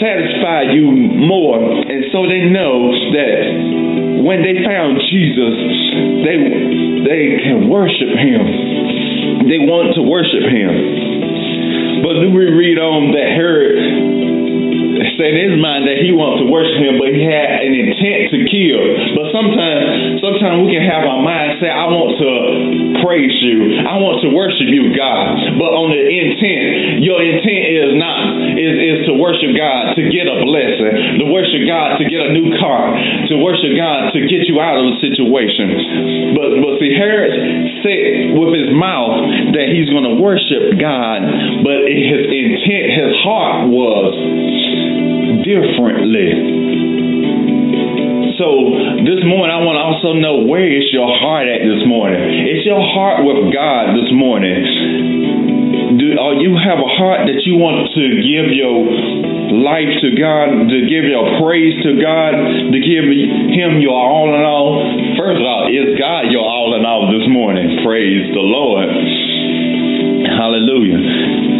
satisfy 0.00 0.72
you 0.72 0.90
more. 0.90 1.60
And 1.60 2.08
so 2.10 2.24
they 2.26 2.48
know 2.48 2.90
that 3.14 3.42
when 4.24 4.42
they 4.44 4.64
found 4.64 5.00
Jesus, 5.12 5.56
they 6.24 6.38
they 7.04 7.24
can 7.44 7.68
worship 7.68 8.12
him. 8.16 8.44
They 9.48 9.60
want 9.64 9.96
to 9.96 10.02
worship 10.04 10.44
him. 10.44 10.72
But 12.04 12.20
we 12.32 12.48
read 12.48 12.78
on 12.80 13.12
that 13.12 13.28
Herod 13.36 14.39
set 15.16 15.32
in 15.32 15.56
his 15.56 15.58
mind 15.60 15.88
that 15.88 16.00
he 16.04 16.12
wants 16.12 16.44
to 16.44 16.46
worship 16.48 16.76
him, 16.76 17.00
but 17.00 17.12
he 17.12 17.24
had 17.24 17.64
an 17.64 17.72
intent 17.72 18.32
to 18.32 18.38
kill. 18.44 18.82
But 19.16 19.32
sometimes, 19.32 20.20
sometimes 20.20 20.56
we 20.64 20.76
can 20.76 20.84
have 20.84 21.08
our 21.08 21.20
mind 21.24 21.56
say, 21.60 21.70
"I 21.72 21.88
want 21.88 22.20
to 22.20 22.30
praise 23.00 23.36
you, 23.40 23.80
I 23.80 23.96
want 23.96 24.20
to 24.24 24.30
worship 24.32 24.68
you, 24.68 24.92
God." 24.92 25.56
But 25.56 25.70
on 25.72 25.92
the 25.92 26.00
intent, 26.00 27.00
your 27.00 27.20
intent 27.20 27.64
is 27.70 27.90
not 27.96 28.20
is 28.56 28.74
is 28.76 28.98
to 29.08 29.16
worship 29.16 29.56
God 29.56 29.96
to 29.96 30.02
get 30.12 30.28
a 30.28 30.36
blessing, 30.44 31.24
to 31.24 31.26
worship 31.32 31.64
God 31.64 31.96
to 32.00 32.04
get 32.04 32.20
a 32.20 32.30
new 32.36 32.52
car, 32.60 32.92
to 33.32 33.34
worship 33.40 33.72
God 33.76 34.12
to 34.12 34.20
get 34.28 34.44
you 34.48 34.60
out 34.60 34.76
of 34.76 34.84
a 34.84 34.94
situation. 35.00 36.36
But 36.36 36.48
but 36.60 36.72
see, 36.80 36.92
Herod 36.92 37.32
said 37.80 38.36
with 38.36 38.52
his 38.52 38.70
mouth 38.76 39.56
that 39.56 39.72
he's 39.72 39.88
going 39.88 40.04
to 40.04 40.16
worship 40.20 40.76
God, 40.76 41.24
but 41.64 41.88
his 41.88 42.22
intent, 42.28 42.86
his 42.92 43.12
heart 43.24 43.68
was 43.72 44.12
differently. 45.50 46.30
So 48.38 48.46
this 49.02 49.20
morning, 49.26 49.50
I 49.50 49.60
want 49.66 49.76
to 49.76 49.84
also 49.84 50.14
know 50.14 50.46
where 50.46 50.62
is 50.62 50.86
your 50.94 51.10
heart 51.10 51.50
at 51.50 51.66
this 51.66 51.82
morning? 51.90 52.22
Is 52.54 52.62
your 52.62 52.78
heart 52.78 53.26
with 53.26 53.50
God 53.50 53.98
this 53.98 54.08
morning? 54.14 55.98
Do, 55.98 56.06
or 56.14 56.38
you 56.38 56.54
have 56.54 56.78
a 56.78 56.90
heart 56.94 57.26
that 57.26 57.42
you 57.42 57.58
want 57.58 57.90
to 57.98 58.04
give 58.22 58.54
your 58.54 58.78
life 59.60 59.90
to 60.06 60.14
God, 60.14 60.70
to 60.70 60.78
give 60.86 61.04
your 61.04 61.26
praise 61.42 61.74
to 61.82 61.98
God, 61.98 62.32
to 62.70 62.78
give 62.78 63.10
Him 63.10 63.82
your 63.82 63.98
all 63.98 64.30
in 64.30 64.46
all? 64.46 64.86
First 65.18 65.42
of 65.42 65.44
all, 65.44 65.66
is 65.66 65.98
God 65.98 66.30
your 66.30 66.46
all 66.46 66.78
in 66.78 66.86
all 66.86 67.10
this 67.10 67.26
morning? 67.26 67.82
Praise 67.82 68.30
the 68.30 68.40
Lord. 68.46 68.88
Hallelujah. 70.30 71.02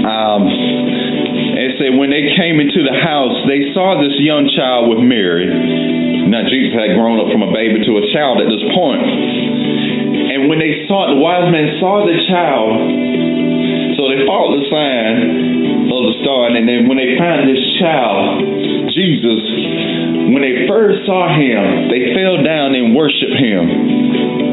Um, 0.06 0.99
it 1.60 1.76
said 1.76 1.92
when 2.00 2.08
they 2.08 2.24
came 2.40 2.56
into 2.56 2.80
the 2.80 2.96
house, 2.96 3.36
they 3.44 3.68
saw 3.76 4.00
this 4.00 4.16
young 4.16 4.48
child 4.48 4.88
with 4.88 5.04
Mary. 5.04 5.44
Now 6.30 6.48
Jesus 6.48 6.72
had 6.72 6.96
grown 6.96 7.20
up 7.20 7.28
from 7.28 7.44
a 7.44 7.52
baby 7.52 7.84
to 7.84 7.92
a 8.00 8.04
child 8.14 8.40
at 8.40 8.48
this 8.48 8.64
point. 8.72 9.04
And 9.04 10.48
when 10.48 10.56
they 10.56 10.88
saw 10.88 11.12
the 11.12 11.20
wise 11.20 11.52
men 11.52 11.76
saw 11.76 12.06
the 12.08 12.16
child, 12.32 12.70
so 13.98 14.08
they 14.08 14.24
followed 14.24 14.56
the 14.56 14.66
sign 14.72 15.14
of 15.90 16.00
the 16.08 16.14
star, 16.24 16.48
and 16.48 16.64
then 16.64 16.88
when 16.88 16.96
they 16.96 17.18
found 17.20 17.44
this 17.44 17.60
child, 17.76 18.40
Jesus, 18.96 19.42
when 20.32 20.40
they 20.40 20.64
first 20.64 21.04
saw 21.04 21.28
him, 21.28 21.92
they 21.92 22.16
fell 22.16 22.40
down 22.40 22.72
and 22.72 22.96
worshiped 22.96 23.36
him. 23.36 24.49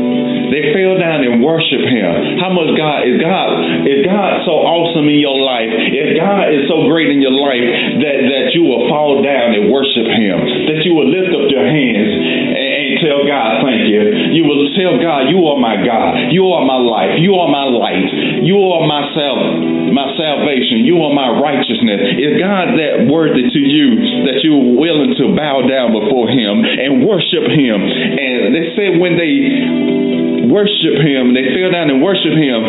They 0.51 0.71
fell 0.71 0.95
down 0.97 1.23
and 1.27 1.43
worship 1.43 1.83
him. 1.83 2.39
How 2.39 2.51
much 2.51 2.71
God 2.77 3.07
is 3.07 3.19
God 3.19 3.47
is 3.83 4.01
God 4.07 4.43
so 4.47 4.63
awesome 4.63 5.07
in 5.11 5.19
your 5.19 5.37
life? 5.37 5.69
If 5.71 6.17
God 6.17 6.51
is 6.53 6.67
so 6.71 6.87
great 6.87 7.11
in 7.11 7.19
your 7.19 7.35
life 7.35 7.67
that, 8.03 8.17
that 8.31 8.45
you 8.55 8.63
will 8.63 8.87
fall 8.87 9.19
down 9.23 9.55
and 9.55 9.71
worship 9.71 10.07
him, 10.07 10.37
that 10.71 10.83
you 10.87 10.95
will 10.95 11.09
lift 11.09 11.31
up 11.35 11.47
your 11.51 11.67
hands 11.67 12.11
and, 12.11 12.71
and 12.77 12.91
tell 13.03 13.21
God, 13.27 13.63
thank 13.63 13.87
You 13.91 14.01
You 14.39 14.43
will 14.47 14.71
tell 14.77 14.95
God, 15.01 15.29
you 15.29 15.39
are 15.49 15.59
my 15.59 15.77
God. 15.81 16.31
You 16.31 16.47
are 16.53 16.63
my 16.63 16.79
life. 16.79 17.19
You 17.19 17.35
are 17.37 17.49
my 17.49 17.65
light. 17.67 18.07
You 18.43 18.57
are 18.57 18.83
my 18.85 19.03
sal- 19.13 19.77
my 19.91 20.07
salvation. 20.13 20.85
You 20.85 21.01
are 21.03 21.13
my 21.13 21.31
righteousness. 21.41 22.21
Is 22.21 22.37
God 22.37 22.75
that 22.77 23.07
worthy 23.09 23.49
to 23.49 23.61
you 23.61 23.87
that 24.29 24.43
you're 24.43 24.77
willing 24.77 25.15
to 25.17 25.33
bow 25.35 25.65
down 25.65 25.95
before 25.95 26.29
Him 26.29 26.63
and 26.63 27.01
worship 27.07 27.49
Him? 27.49 27.79
And 27.81 28.53
they 28.53 28.75
said 28.77 28.99
when 29.01 29.17
they 29.17 30.16
worship 30.51 30.99
Him, 31.03 31.35
they 31.35 31.53
fell 31.55 31.71
down 31.71 31.91
and 31.91 31.99
worship 32.03 32.35
Him, 32.35 32.61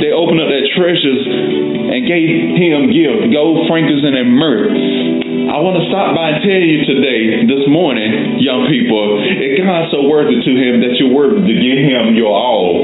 they 0.00 0.10
opened 0.10 0.40
up 0.40 0.50
their 0.50 0.66
treasures 0.74 1.22
and 1.26 2.00
gave 2.06 2.28
Him 2.58 2.90
gifts, 2.90 3.30
gold, 3.34 3.66
frankincense, 3.68 4.14
and 4.14 4.30
myrrh. 4.34 4.70
I 5.54 5.62
want 5.62 5.78
to 5.78 5.86
stop 5.86 6.16
by 6.18 6.34
and 6.34 6.40
tell 6.42 6.62
you 6.62 6.82
today, 6.82 7.46
this 7.46 7.64
morning, 7.70 8.42
young 8.42 8.66
people, 8.66 9.22
if 9.22 9.60
God's 9.62 9.92
so 9.94 10.08
worthy 10.10 10.40
to 10.40 10.52
Him 10.56 10.82
that 10.82 10.98
you're 10.98 11.14
worthy 11.14 11.44
to 11.44 11.54
give 11.54 11.78
Him 11.78 12.18
your 12.18 12.34
all. 12.34 12.82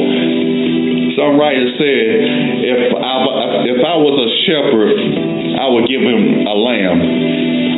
Some 1.19 1.37
writer 1.37 1.66
said, 1.75 2.07
if 2.62 2.95
I, 2.95 3.14
if 3.66 3.80
I 3.83 3.97
was 3.99 4.14
a 4.14 4.28
shepherd, 4.47 4.97
I 5.61 5.69
would 5.69 5.85
give 5.90 6.00
him 6.00 6.49
a 6.49 6.57
lamb. 6.57 6.99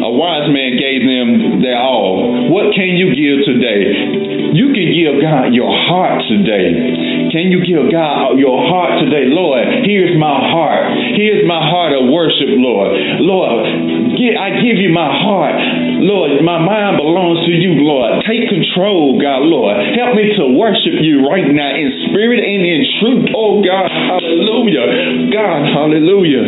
A 0.06 0.10
wise 0.14 0.46
man 0.54 0.78
gave 0.78 1.02
them 1.02 1.62
their 1.62 1.78
all. 1.82 2.50
What 2.52 2.70
can 2.76 2.94
you 2.94 3.10
give 3.10 3.42
today? 3.42 4.21
You 4.52 4.68
can 4.76 4.92
give 4.92 5.16
God 5.24 5.56
your 5.56 5.72
heart 5.72 6.20
today. 6.28 7.32
Can 7.32 7.48
you 7.48 7.64
give 7.64 7.88
God 7.88 8.36
your 8.36 8.60
heart 8.68 9.00
today? 9.00 9.32
Lord, 9.32 9.64
here's 9.88 10.12
my 10.20 10.36
heart. 10.52 10.92
Here's 11.16 11.48
my 11.48 11.56
heart 11.56 11.96
of 11.96 12.12
worship, 12.12 12.52
Lord. 12.60 12.92
Lord, 13.24 13.64
I 13.64 14.48
give 14.60 14.76
you 14.76 14.92
my 14.92 15.08
heart. 15.08 15.56
Lord, 16.04 16.44
my 16.44 16.60
mind 16.60 17.00
belongs 17.00 17.48
to 17.48 17.52
you, 17.56 17.80
Lord. 17.80 18.28
Take 18.28 18.52
control, 18.52 19.16
God, 19.16 19.48
Lord. 19.48 19.72
Help 19.96 20.20
me 20.20 20.28
to 20.36 20.44
worship 20.52 21.00
you 21.00 21.24
right 21.24 21.48
now 21.48 21.72
in 21.72 22.12
spirit 22.12 22.44
and 22.44 22.60
in 22.60 22.80
truth. 23.00 23.32
Oh, 23.32 23.64
God, 23.64 23.88
hallelujah. 23.88 25.32
God, 25.32 25.60
hallelujah. 25.72 26.44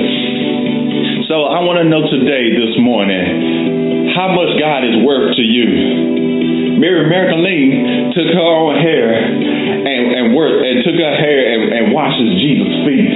So 1.25 1.49
I 1.49 1.65
want 1.65 1.81
to 1.81 1.89
know 1.89 2.05
today, 2.05 2.53
this 2.53 2.77
morning, 2.85 4.13
how 4.13 4.31
much 4.31 4.55
God 4.61 4.85
is 4.85 5.01
worth. 5.03 5.34
Mary 6.85 7.09
Magdalene 7.09 8.13
took 8.13 8.29
her 8.29 8.45
own 8.45 8.77
hair 8.77 9.09
and, 9.17 10.05
and 10.21 10.25
worked 10.37 10.61
and 10.69 10.85
took 10.85 11.01
her 11.01 11.17
hair 11.17 11.41
and, 11.57 11.73
and 11.73 11.85
washes 11.97 12.29
Jesus' 12.45 12.77
feet 12.85 13.09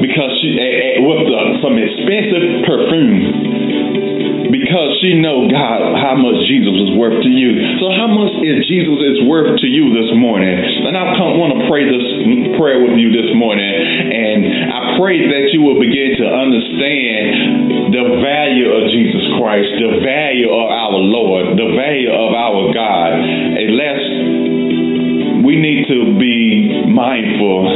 because 0.00 0.32
she 0.40 0.56
with 0.96 1.28
the, 1.28 1.40
some 1.60 1.76
expensive 1.76 2.64
perfume 2.64 4.48
because 4.48 4.96
she 5.04 5.20
know 5.20 5.44
God 5.44 5.92
how 6.00 6.16
much 6.16 6.40
Jesus 6.48 6.72
is 6.88 6.96
worth 6.96 7.20
to 7.20 7.28
you. 7.28 7.52
So 7.84 7.92
how 7.92 8.08
much 8.08 8.32
is 8.48 8.64
Jesus 8.64 8.96
is 9.12 9.28
worth 9.28 9.60
to 9.60 9.68
you 9.68 9.92
this 9.92 10.08
morning? 10.16 10.56
And 10.88 10.96
I 10.96 11.12
want 11.36 11.60
to 11.60 11.68
pray 11.68 11.84
this 11.84 12.56
prayer 12.56 12.80
with 12.80 12.96
you 12.96 13.12
this 13.12 13.28
morning, 13.36 13.64
and 13.68 14.72
I 14.72 14.96
pray 14.96 15.20
that 15.20 15.52
you 15.52 15.60
will 15.60 15.76
begin 15.76 16.16
to 16.16 16.26
understand 16.32 17.92
the 17.92 18.04
value 18.24 18.72
of 18.72 18.88
Jesus 18.88 19.11
Christ, 19.42 19.74
the 19.74 19.98
value 20.06 20.46
of 20.46 20.66
our 20.70 21.02
Lord, 21.02 21.58
the 21.58 21.74
value 21.74 22.14
of 22.14 22.30
our 22.30 22.70
God. 22.70 23.10
Unless 23.58 24.02
we 25.42 25.58
need 25.58 25.90
to 25.90 26.14
be 26.14 26.86
mindful 26.86 27.66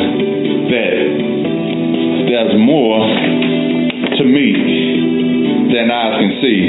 that 0.71 0.95
there's 2.31 2.55
more 2.63 3.03
to 3.03 4.25
me 4.31 4.55
than 5.75 5.91
eyes 5.91 6.15
can 6.23 6.33
see. 6.39 6.63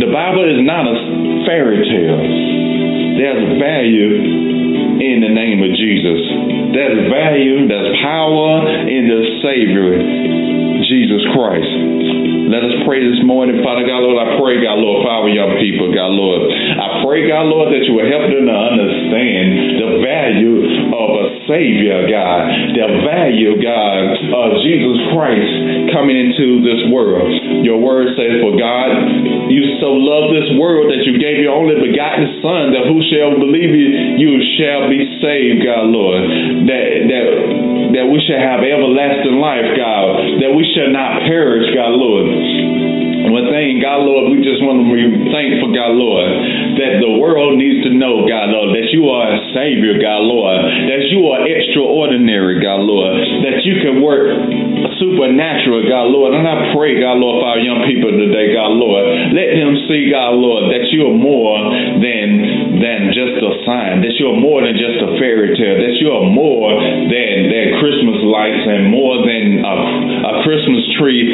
The 0.00 0.08
Bible 0.08 0.48
is 0.48 0.64
not 0.64 0.88
a 0.88 0.96
fairy 1.44 1.84
tale. 1.84 2.24
There's 3.20 3.60
value 3.60 4.24
in 5.04 5.20
the 5.20 5.36
name 5.36 5.60
of 5.60 5.68
Jesus. 5.76 6.20
There's 6.72 7.12
value, 7.12 7.68
there's 7.68 7.92
power 8.00 8.88
in 8.88 9.04
the 9.04 9.20
Savior, 9.44 10.45
Jesus 11.16 11.32
Christ. 11.32 11.72
Let 12.46 12.62
us 12.62 12.76
pray 12.86 13.02
this 13.02 13.24
morning, 13.26 13.58
Father 13.64 13.82
God, 13.88 14.06
Lord. 14.06 14.20
I 14.20 14.38
pray, 14.38 14.62
God, 14.62 14.78
Lord, 14.78 15.02
for 15.02 15.10
our 15.10 15.26
young 15.26 15.58
people, 15.58 15.90
God, 15.90 16.14
Lord. 16.14 16.46
I 16.46 17.02
pray, 17.02 17.26
God, 17.26 17.50
Lord, 17.50 17.74
that 17.74 17.82
you 17.88 17.96
will 17.96 18.06
help 18.06 18.28
them 18.30 18.46
to 18.46 18.54
understand 18.54 19.46
the 19.82 19.90
value 20.04 20.56
of 20.94 21.08
a 21.10 21.26
Savior, 21.50 22.06
God, 22.06 22.42
the 22.70 22.88
value, 23.02 23.58
God, 23.58 24.14
of 24.30 24.48
Jesus 24.62 24.98
Christ 25.10 25.52
coming 25.90 26.14
into 26.14 26.62
this 26.62 26.86
world. 26.92 27.34
Your 27.66 27.82
word 27.82 28.14
says, 28.14 28.38
For 28.44 28.54
God, 28.54 28.94
you 29.50 29.80
so 29.82 29.96
loved 29.96 30.36
this 30.36 30.50
world 30.54 30.92
that 30.92 31.02
you 31.02 31.18
gave 31.18 31.42
your 31.42 31.56
only 31.56 31.80
begotten 31.82 32.44
Son, 32.44 32.76
that 32.76 32.86
who 32.86 33.02
shall 33.10 33.34
believe 33.40 33.74
you, 33.74 33.88
you 34.22 34.32
shall 34.54 34.86
be 34.86 35.02
saved, 35.18 35.66
God, 35.66 35.90
Lord. 35.90 36.22
That 36.70 37.10
that 37.10 37.26
that 37.94 38.06
we 38.08 38.18
shall 38.26 38.40
have 38.40 38.64
everlasting 38.64 39.38
life, 39.38 39.70
God. 39.76 40.42
That 40.42 40.52
we 40.54 40.64
shall 40.74 40.90
not 40.90 41.26
perish, 41.28 41.70
God, 41.74 41.92
Lord. 41.94 42.26
One 43.26 43.50
thing, 43.50 43.82
God, 43.82 44.06
Lord, 44.06 44.30
we 44.30 44.38
just 44.38 44.62
want 44.62 44.80
to 44.80 44.86
be 44.86 45.02
thankful, 45.34 45.74
God, 45.74 45.98
Lord, 45.98 46.30
that 46.78 47.02
the 47.02 47.18
world 47.18 47.58
needs 47.58 47.82
to 47.82 47.90
know, 47.90 48.22
God, 48.22 48.54
Lord, 48.54 48.70
that 48.78 48.94
you 48.94 49.10
are 49.10 49.26
a 49.26 49.38
Savior, 49.50 49.98
God, 49.98 50.22
Lord, 50.22 50.62
that 50.62 51.10
you 51.10 51.26
are 51.34 51.42
extraordinary, 51.42 52.62
God, 52.62 52.86
Lord, 52.86 53.18
that 53.42 53.66
you 53.66 53.82
can 53.82 53.98
work 53.98 54.30
supernatural, 55.02 55.90
God, 55.90 56.06
Lord. 56.14 56.38
And 56.38 56.46
I 56.46 56.70
pray, 56.70 57.02
God, 57.02 57.18
Lord, 57.18 57.42
for 57.42 57.48
our 57.50 57.60
young 57.60 57.82
people 57.90 58.14
today, 58.14 58.54
God, 58.54 58.78
Lord, 58.78 59.04
let 59.34 59.58
them 59.58 59.74
see, 59.90 60.06
God, 60.06 60.38
Lord, 60.38 60.70
that 60.70 60.86
you 60.94 61.10
are 61.10 61.18
more 61.18 61.58
than 61.98 62.78
than 62.78 63.10
just 63.10 63.40
a 63.40 63.52
sign, 63.64 64.04
that 64.04 64.14
you 64.20 64.30
are 64.30 64.38
more 64.38 64.62
than 64.62 64.76
just 64.76 65.00
a 65.00 65.16
fairy 65.18 65.56
tale, 65.56 65.80
that 65.80 65.96
you 65.98 66.12
are 66.12 66.26
more 66.28 66.65
Lights 68.26 68.66
and 68.66 68.90
more 68.90 69.22
than 69.22 69.62
a, 69.62 69.74
a 70.26 70.32
Christmas 70.42 70.82
tree, 70.98 71.30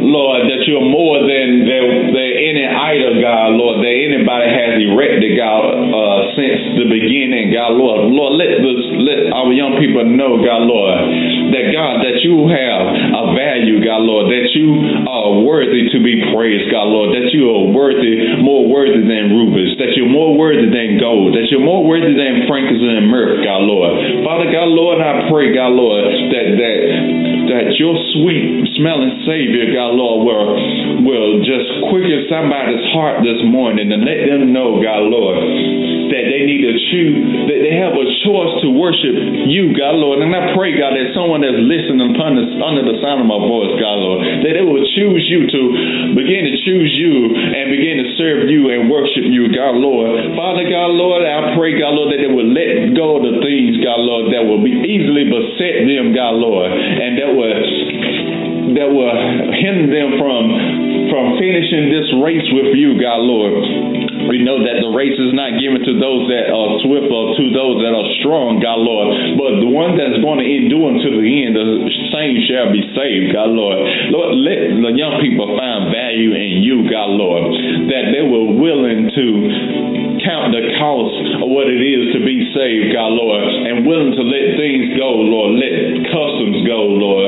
Lord, 0.00 0.48
that 0.48 0.64
you 0.64 0.80
are 0.80 0.88
more 0.88 1.20
than, 1.28 1.68
than, 1.68 1.84
than 2.08 2.30
any 2.32 2.64
idol, 2.64 3.20
God, 3.20 3.52
Lord, 3.52 3.84
that 3.84 3.92
anybody 3.92 4.48
has 4.48 4.72
erected, 4.80 5.36
God, 5.36 5.62
uh, 5.76 6.18
since 6.32 6.80
the 6.80 6.88
beginning, 6.88 7.52
God, 7.52 7.76
Lord. 7.76 8.08
Lord, 8.08 8.40
let, 8.40 8.64
this, 8.64 8.80
let 9.04 9.20
our 9.30 9.52
young 9.52 9.76
people 9.76 10.08
know, 10.08 10.40
God, 10.40 10.64
Lord, 10.64 10.96
that, 11.52 11.66
God, 11.70 12.00
that 12.00 12.24
you 12.24 12.48
have 12.48 12.82
a 13.12 13.24
value, 13.36 13.84
God, 13.84 14.00
Lord, 14.02 14.32
that 14.32 14.48
you 14.56 15.04
are 15.04 15.44
worthy 15.44 15.92
to 15.92 15.98
be 16.00 16.32
praised, 16.32 16.72
God, 16.72 16.88
Lord, 16.88 17.12
that 17.12 17.28
you 17.36 17.52
are 17.52 17.66
worthy, 17.68 18.40
more 18.40 18.64
worthy 18.64 19.04
than 19.04 19.36
rubies, 19.36 19.76
that 19.76 19.92
you're 20.00 20.10
more 20.10 20.32
worthy 20.32 20.66
than 20.66 20.96
gold, 20.96 21.36
that 21.36 21.52
you're 21.52 21.64
more 21.64 21.84
worthy 21.84 22.16
than 22.16 22.48
frankincense 22.48 23.04
and 23.04 23.08
myrrh, 23.12 23.44
God, 23.44 23.62
Lord. 23.68 23.92
Father, 24.24 24.48
God, 24.50 24.68
Lord, 24.72 24.98
I 25.00 25.28
pray, 25.30 25.54
God, 25.54 25.72
Lord, 25.74 26.04
that, 26.32 26.46
that, 26.56 26.78
that 27.52 27.66
your 27.76 27.92
sweet 28.16 28.72
smelling 28.80 29.20
Savior, 29.28 29.68
God, 29.76 29.92
Lord, 29.94 30.24
will, 30.24 30.48
will 31.04 31.32
just 31.44 31.68
quicken 31.92 32.24
somebody's 32.32 32.82
heart 32.96 33.20
this 33.20 33.40
morning 33.44 33.92
and 33.92 34.00
let 34.02 34.24
them 34.26 34.52
know, 34.56 34.80
God, 34.80 35.12
Lord, 35.12 35.36
they 36.42 36.50
need 36.50 36.66
to 36.66 36.74
choose, 36.90 37.22
that 37.46 37.60
they 37.62 37.74
have 37.78 37.94
a 37.94 38.06
choice 38.26 38.54
to 38.66 38.68
worship 38.74 39.14
you, 39.46 39.70
God, 39.78 39.94
Lord. 39.94 40.18
And 40.18 40.34
I 40.34 40.50
pray, 40.58 40.74
God, 40.74 40.98
that 40.98 41.14
someone 41.14 41.46
that's 41.46 41.54
listening 41.54 42.02
under 42.18 42.82
the 42.82 42.98
sound 42.98 43.22
of 43.22 43.30
my 43.30 43.38
voice, 43.38 43.78
God, 43.78 43.96
Lord, 44.02 44.26
that 44.42 44.58
they 44.58 44.66
will 44.66 44.82
choose 44.98 45.22
you 45.30 45.46
to 45.46 45.60
begin 46.18 46.50
to 46.50 46.54
choose 46.66 46.90
you 46.98 47.30
and 47.30 47.70
begin 47.70 48.02
to 48.02 48.08
serve 48.18 48.50
you 48.50 48.74
and 48.74 48.90
worship 48.90 49.22
you, 49.22 49.54
God, 49.54 49.78
Lord. 49.78 50.18
Father, 50.34 50.66
God, 50.66 50.90
Lord, 50.98 51.22
I 51.22 51.54
pray, 51.54 51.78
God, 51.78 51.94
Lord, 51.94 52.10
that 52.10 52.18
they 52.18 52.32
will 52.32 52.50
let 52.50 52.90
go 52.98 53.22
of 53.22 53.22
the 53.22 53.38
things, 53.38 53.78
God, 53.78 54.02
Lord, 54.02 54.34
that 54.34 54.42
will 54.42 54.62
be 54.66 54.74
easily 54.74 55.30
beset 55.30 55.86
them, 55.86 56.10
God, 56.10 56.42
Lord, 56.42 56.74
and 56.74 57.22
that 57.22 57.30
will 57.30 57.54
that 58.72 58.88
will 58.88 59.14
hinder 59.52 59.84
them 59.92 60.16
from 60.16 60.44
from 61.12 61.36
finishing 61.36 61.92
this 61.92 62.08
race 62.24 62.48
with 62.56 62.72
you, 62.72 62.96
God, 62.96 63.20
Lord. 63.20 63.91
We 64.32 64.40
know 64.40 64.64
that 64.64 64.80
the 64.80 64.88
race 64.96 65.12
is 65.12 65.36
not 65.36 65.60
given 65.60 65.84
to 65.84 65.92
those 66.00 66.24
that 66.32 66.48
are 66.48 66.80
swift 66.80 67.04
or 67.12 67.36
to 67.36 67.44
those 67.52 67.84
that 67.84 67.92
are 67.92 68.08
strong, 68.24 68.64
God, 68.64 68.80
Lord. 68.80 69.36
But 69.36 69.60
the 69.60 69.68
one 69.68 69.92
that's 69.92 70.24
going 70.24 70.40
to 70.40 70.48
endure 70.48 70.88
unto 70.88 71.20
the 71.20 71.28
end, 71.44 71.52
the 71.52 71.68
same 72.08 72.40
shall 72.48 72.72
be 72.72 72.80
saved, 72.96 73.36
God, 73.36 73.52
Lord. 73.52 73.76
Lord, 74.08 74.32
let 74.40 74.72
the 74.72 74.92
young 74.96 75.20
people 75.20 75.52
find 75.52 75.92
value 75.92 76.32
in 76.32 76.64
you, 76.64 76.88
God, 76.88 77.12
Lord, 77.12 77.44
that 77.92 78.08
they 78.08 78.24
were 78.24 78.56
willing 78.56 79.12
to 79.12 79.24
count 80.24 80.56
the 80.56 80.64
cost 80.80 81.44
of 81.44 81.52
what 81.52 81.68
it 81.68 81.84
is 81.84 82.16
to 82.16 82.24
be 82.24 82.48
saved, 82.56 82.94
God, 82.96 83.12
Lord, 83.12 83.42
and 83.42 83.84
willing 83.84 84.16
to 84.16 84.24
let 84.24 84.56
things 84.56 84.96
go, 84.96 85.12
Lord. 85.12 85.60
Let 85.60 86.08
customs 86.08 86.64
go, 86.64 86.88
Lord. 86.88 87.21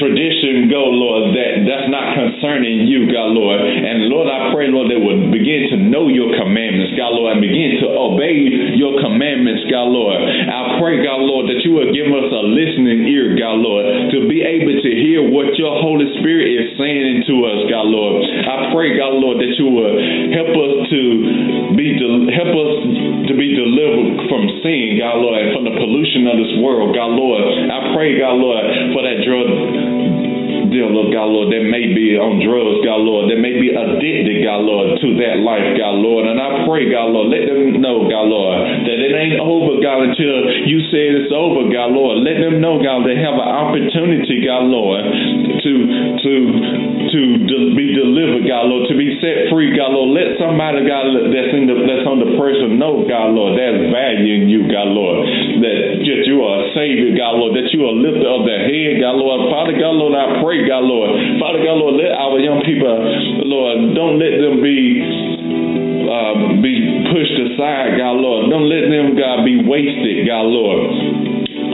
Tradition 0.00 0.72
go, 0.72 0.88
Lord, 0.88 1.36
that 1.36 1.68
that's 1.68 1.92
not 1.92 2.16
concerning 2.16 2.88
you, 2.88 3.04
God, 3.12 3.36
Lord. 3.36 3.60
And 3.60 4.08
Lord, 4.08 4.32
I 4.32 4.48
pray, 4.48 4.72
Lord, 4.72 4.88
they 4.88 4.96
would 4.96 5.28
begin 5.28 5.68
to 5.70 5.76
know 5.76 6.08
your 6.08 6.32
commandments, 6.40 6.96
God, 6.96 7.12
Lord, 7.12 7.36
and 7.36 7.44
begin 7.44 7.84
to 7.84 7.88
obey 7.92 8.48
your 8.80 8.96
commandments, 9.04 9.68
God, 9.68 9.92
Lord. 9.92 10.16
I 10.16 10.80
pray, 10.80 11.04
God, 11.04 11.20
Lord, 11.20 11.52
that 11.52 11.60
you 11.68 11.76
would 11.76 11.92
give 11.92 12.08
us 12.08 12.32
a 12.32 12.42
listening 12.48 13.12
ear, 13.12 13.36
God, 13.36 13.60
Lord, 13.60 13.84
to 14.16 14.24
be 14.24 14.40
able 14.40 14.80
to 14.80 14.90
hear 15.04 15.20
what 15.20 15.52
your 15.60 15.76
Holy 15.84 16.08
Spirit 16.16 16.48
is 16.48 16.80
saying 16.80 17.28
to 17.28 17.34
us, 17.44 17.60
God, 17.68 17.84
Lord. 17.92 18.24
I 18.24 18.72
pray, 18.72 18.96
God, 18.96 19.20
Lord, 19.20 19.36
that 19.36 19.52
you 19.60 19.68
would 19.68 19.96
help 20.32 20.52
us 20.56 20.74
to 20.96 21.00
be 21.76 22.00
help 22.32 22.52
us 22.56 22.72
to 23.28 23.32
be 23.36 23.52
delivered 23.52 24.26
from 24.32 24.42
sin, 24.64 24.96
God, 24.96 25.20
Lord, 25.20 25.36
and 25.44 25.50
from 25.52 25.64
the 25.68 25.76
pollution 25.76 26.24
of 26.24 26.40
this 26.40 26.54
world, 26.64 26.96
God, 26.96 27.12
Lord. 27.12 27.44
I 27.68 27.92
pray, 27.92 28.16
God, 28.16 28.40
Lord, 28.40 28.64
for 28.96 29.02
that 29.04 29.20
drug 29.26 29.89
dealer, 30.70 31.10
God, 31.10 31.28
Lord, 31.30 31.50
that 31.52 31.66
may 31.66 31.90
be 31.92 32.16
on 32.16 32.40
drugs, 32.40 32.80
God, 32.86 33.02
Lord, 33.02 33.28
that 33.30 33.38
may 33.42 33.58
be 33.58 33.74
addicted, 33.74 34.42
God, 34.46 34.62
Lord, 34.64 34.96
to 35.02 35.08
that 35.20 35.42
life, 35.42 35.76
God, 35.76 35.98
Lord. 36.00 36.30
And 36.30 36.38
I 36.38 36.64
pray, 36.64 36.88
God, 36.88 37.10
Lord, 37.12 37.28
let 37.34 37.44
them 37.46 37.82
know, 37.82 38.06
God, 38.06 38.26
Lord, 38.30 38.56
that 38.86 38.98
it 38.98 39.12
ain't 39.12 39.42
over, 39.42 39.82
God, 39.82 40.10
until 40.10 40.36
you 40.66 40.78
say 40.90 41.10
it's 41.10 41.34
over, 41.34 41.68
God, 41.68 41.92
Lord. 41.92 42.22
Let 42.22 42.38
them 42.40 42.62
know, 42.62 42.78
God, 42.78 43.04
they 43.04 43.18
have 43.18 43.36
an 43.36 43.50
opportunity, 43.50 44.40
God, 44.46 44.70
Lord, 44.70 45.02
to 45.02 45.72
to 46.22 46.32
to 47.10 47.20
de- 47.44 47.74
be 47.74 47.92
delivered, 47.94 48.46
God, 48.46 48.70
Lord, 48.70 48.86
to 48.88 48.96
be 48.96 49.18
set 49.18 49.50
free, 49.50 49.74
God, 49.74 49.90
Lord. 49.90 50.14
Let 50.14 50.38
somebody, 50.38 50.86
God, 50.86 51.10
that's 51.34 51.52
in 51.52 51.66
the 51.66 51.76
that's 51.84 52.06
on 52.06 52.22
the 52.22 52.38
person 52.38 52.78
know, 52.78 53.04
God, 53.04 53.34
Lord, 53.34 53.58
there's 53.58 53.90
value 53.90 54.32
in 54.40 54.48
you, 54.48 54.70
God, 54.70 54.88
Lord, 54.94 55.26
that 55.60 55.80
that 56.10 56.26
you 56.26 56.42
are 56.42 56.66
a 56.66 56.66
Savior, 56.74 57.14
God, 57.14 57.38
Lord, 57.38 57.54
that 57.54 57.70
you 57.70 57.86
are 57.86 57.94
a 57.94 57.98
lifter 58.02 58.26
of 58.26 58.42
the 58.42 58.58
head, 58.66 58.98
God, 58.98 59.14
Lord. 59.14 59.46
Father, 59.46 59.78
God, 59.78 59.94
Lord, 59.94 60.14
I 60.18 60.42
pray, 60.42 60.66
God, 60.66 60.82
Lord. 60.82 61.10
Father 61.38 61.62
God, 61.62 61.78
Lord, 61.78 61.94
let 62.02 62.10
our 62.18 62.36
young 62.42 62.66
people, 62.66 62.90
Lord, 63.46 63.94
don't 63.94 64.18
let 64.18 64.34
them 64.42 64.58
be 64.58 64.78
uh, 66.10 66.58
be 66.58 66.74
pushed 67.14 67.38
aside, 67.54 67.94
God, 67.94 68.18
Lord. 68.18 68.50
Don't 68.50 68.66
let 68.66 68.90
them, 68.90 69.14
God, 69.14 69.46
be 69.46 69.62
wasted, 69.62 70.26
God, 70.26 70.50
Lord. 70.50 71.30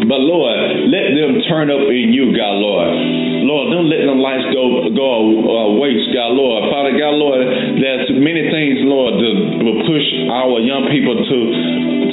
But 0.06 0.22
Lord, 0.22 0.86
let 0.92 1.16
them 1.18 1.42
turn 1.48 1.72
up 1.72 1.82
in 1.88 2.12
you, 2.12 2.30
God, 2.36 2.60
Lord. 2.62 2.92
Lord, 3.48 3.64
don't 3.74 3.88
let 3.90 4.06
them 4.06 4.20
lights 4.22 4.46
go 4.54 4.86
go 4.92 5.10
uh, 5.42 5.68
waste, 5.82 6.12
God, 6.14 6.36
Lord. 6.36 6.68
Father 6.70 6.94
God, 6.94 7.16
Lord, 7.16 7.42
there's 7.80 8.06
many 8.14 8.46
things, 8.52 8.84
Lord, 8.86 9.18
that 9.18 9.36
will 9.66 9.80
push 9.88 10.06
our 10.30 10.62
young 10.62 10.86
people 10.92 11.16
to 11.16 11.38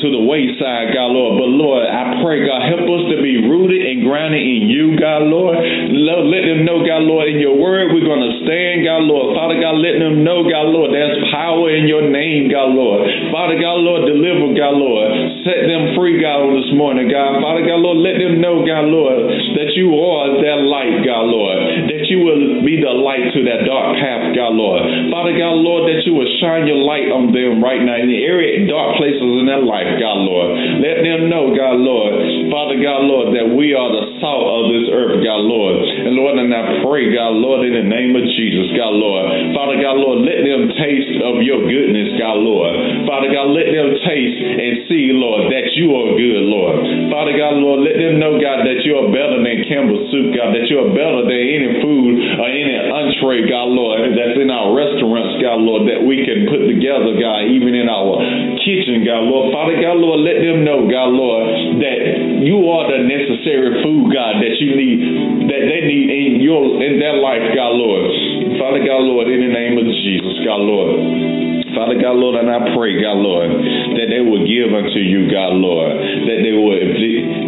to 0.03 0.11
the 0.11 0.19
wayside, 0.19 0.91
God, 0.91 1.15
Lord. 1.15 1.39
But 1.39 1.49
Lord, 1.55 1.87
I 1.87 2.19
pray, 2.19 2.43
God, 2.43 2.59
help 2.67 2.83
us 2.83 3.03
to 3.15 3.23
be 3.23 3.47
rooted 3.47 3.79
and 3.79 4.03
grounded 4.03 4.43
in 4.43 4.67
you, 4.67 4.99
God, 4.99 5.23
Lord. 5.31 5.55
Let 5.55 6.43
them 6.43 6.67
know, 6.67 6.83
God, 6.83 7.07
Lord, 7.07 7.31
in 7.31 7.39
your 7.39 7.55
word 7.55 7.95
we're 7.95 8.03
going 8.03 8.21
to 8.21 8.35
stand, 8.43 8.83
God, 8.83 9.07
Lord. 9.07 9.31
Father 9.31 9.55
God, 9.63 9.79
let 9.79 10.03
them 10.03 10.27
know, 10.27 10.43
God, 10.43 10.67
Lord, 10.75 10.91
there's 10.91 11.15
power 11.31 11.71
in 11.71 11.87
your 11.87 12.03
name, 12.11 12.51
God, 12.51 12.75
Lord. 12.75 13.07
Father 13.31 13.55
God, 13.55 13.79
Lord, 13.79 14.03
deliver, 14.11 14.51
God, 14.51 14.75
Lord. 14.75 15.07
Set 15.47 15.63
them 15.71 15.95
free, 15.95 16.19
God, 16.19 16.51
on 16.51 16.59
this 16.59 16.71
morning, 16.75 17.07
God. 17.07 17.39
Father 17.39 17.63
God, 17.63 17.79
Lord, 17.79 18.03
let 18.03 18.19
them 18.19 18.43
know, 18.43 18.67
God, 18.67 18.91
Lord, 18.91 19.31
that 19.55 19.71
you 19.79 19.95
are 19.95 20.35
their 20.43 20.59
light, 20.67 20.99
God, 21.07 21.31
Lord. 21.31 21.72
You 22.13 22.21
will 22.21 22.61
be 22.61 22.77
the 22.77 22.93
light 22.93 23.25
to 23.33 23.41
that 23.49 23.65
dark 23.65 23.97
path, 23.97 24.37
God, 24.37 24.53
Lord. 24.53 24.85
Father 25.09 25.33
God, 25.33 25.57
Lord, 25.65 25.89
that 25.89 26.05
you 26.05 26.13
will 26.13 26.29
shine 26.37 26.69
your 26.69 26.77
light 26.77 27.09
on 27.09 27.33
them 27.33 27.57
right 27.57 27.81
now 27.81 27.97
in 27.97 28.05
the 28.05 28.21
area, 28.21 28.69
dark 28.69 29.01
places 29.01 29.17
in 29.17 29.49
their 29.49 29.65
life, 29.65 29.97
God, 29.97 30.21
Lord. 30.21 30.53
Let 30.77 31.01
them 31.01 31.25
know, 31.33 31.57
God, 31.57 31.81
Lord, 31.81 32.13
Father 32.53 32.77
God, 32.77 33.09
Lord, 33.09 33.33
that 33.33 33.49
we 33.57 33.73
are 33.73 33.89
the 33.89 34.21
salt 34.21 34.45
of 34.45 34.63
this 34.77 34.93
earth, 34.93 35.25
God, 35.25 35.41
Lord. 35.41 35.81
And 36.05 36.13
Lord, 36.13 36.37
and 36.37 36.53
I 36.53 36.85
pray, 36.85 37.09
God, 37.09 37.33
Lord, 37.33 37.65
in 37.65 37.81
the 37.81 37.87
name 37.89 38.13
of 38.13 38.21
Jesus, 38.37 38.77
God, 38.77 38.93
Lord. 38.93 39.25
Father 39.57 39.81
God, 39.81 39.97
Lord, 39.97 40.21
let 40.21 40.45
them 40.45 40.69
taste 40.77 41.17
of 41.17 41.41
your 41.41 41.65
goodness, 41.65 42.13
God, 42.21 42.37
Lord. 42.45 43.09
Father 43.09 43.33
God, 43.33 43.57
let 43.57 43.73
them 43.73 43.89
taste 44.05 44.37
and 44.37 44.85
see, 44.85 45.09
Lord, 45.17 45.49
that 45.49 45.73
you 45.73 45.89
are 45.97 46.13
good, 46.13 46.45
Lord. 46.45 46.77
Father 47.09 47.33
God, 47.33 47.57
Lord, 47.57 47.81
let 47.89 47.97
them 47.97 48.21
know, 48.21 48.37
God, 48.37 48.69
that 48.69 48.85
you 48.85 49.01
are 49.01 49.09
better 49.09 49.41
than 49.41 49.65
Campbell 49.65 50.05
soup, 50.13 50.37
God, 50.37 50.53
that 50.53 50.69
you 50.69 50.77
are 50.77 50.93
better 50.93 51.25
than 51.25 51.41
any 51.41 51.81
food 51.81 52.02
or 52.11 52.47
any 52.47 52.75
entree, 52.75 53.47
God, 53.47 53.71
Lord, 53.71 54.03
that's 54.13 54.35
in 54.35 54.51
our 54.51 54.75
restaurants, 54.75 55.39
God, 55.39 55.63
Lord, 55.63 55.87
that 55.87 56.03
we 56.03 56.23
can 56.27 56.45
put 56.51 56.67
together, 56.67 57.15
God, 57.15 57.47
even 57.47 57.73
in 57.73 57.87
our 57.87 58.19
kitchen, 58.59 59.07
God, 59.07 59.23
Lord. 59.27 59.55
Father 59.55 59.79
God, 59.79 59.97
Lord, 59.99 60.19
let 60.21 60.43
them 60.43 60.67
know, 60.67 60.85
God, 60.87 61.09
Lord, 61.15 61.47
that 61.79 61.99
you 62.43 62.57
are 62.67 62.85
the 62.91 63.01
necessary 63.07 63.79
food, 63.81 64.11
God, 64.11 64.43
that 64.43 64.55
you 64.59 64.75
need, 64.75 64.99
that 65.47 65.63
they 65.63 65.81
need 65.87 66.07
in 66.11 66.31
your 66.43 66.83
in 66.83 66.99
their 66.99 67.17
life, 67.19 67.43
God, 67.55 67.73
Lord. 67.79 68.11
Father 68.59 68.83
God, 68.83 69.01
Lord, 69.07 69.27
in 69.31 69.39
the 69.39 69.53
name 69.53 69.79
of 69.79 69.87
Jesus, 69.87 70.35
God, 70.43 70.61
Lord. 70.61 71.43
Father 71.73 71.97
God, 71.97 72.21
Lord, 72.21 72.37
and 72.37 72.53
I 72.53 72.69
pray, 72.77 73.01
God, 73.01 73.17
Lord, 73.17 73.49
that 73.49 74.07
they 74.13 74.21
will 74.21 74.45
give 74.45 74.69
unto 74.69 75.01
you, 75.01 75.25
God, 75.25 75.57
Lord, 75.57 75.89
that 76.27 76.39
they 76.43 76.55
will 76.55 76.77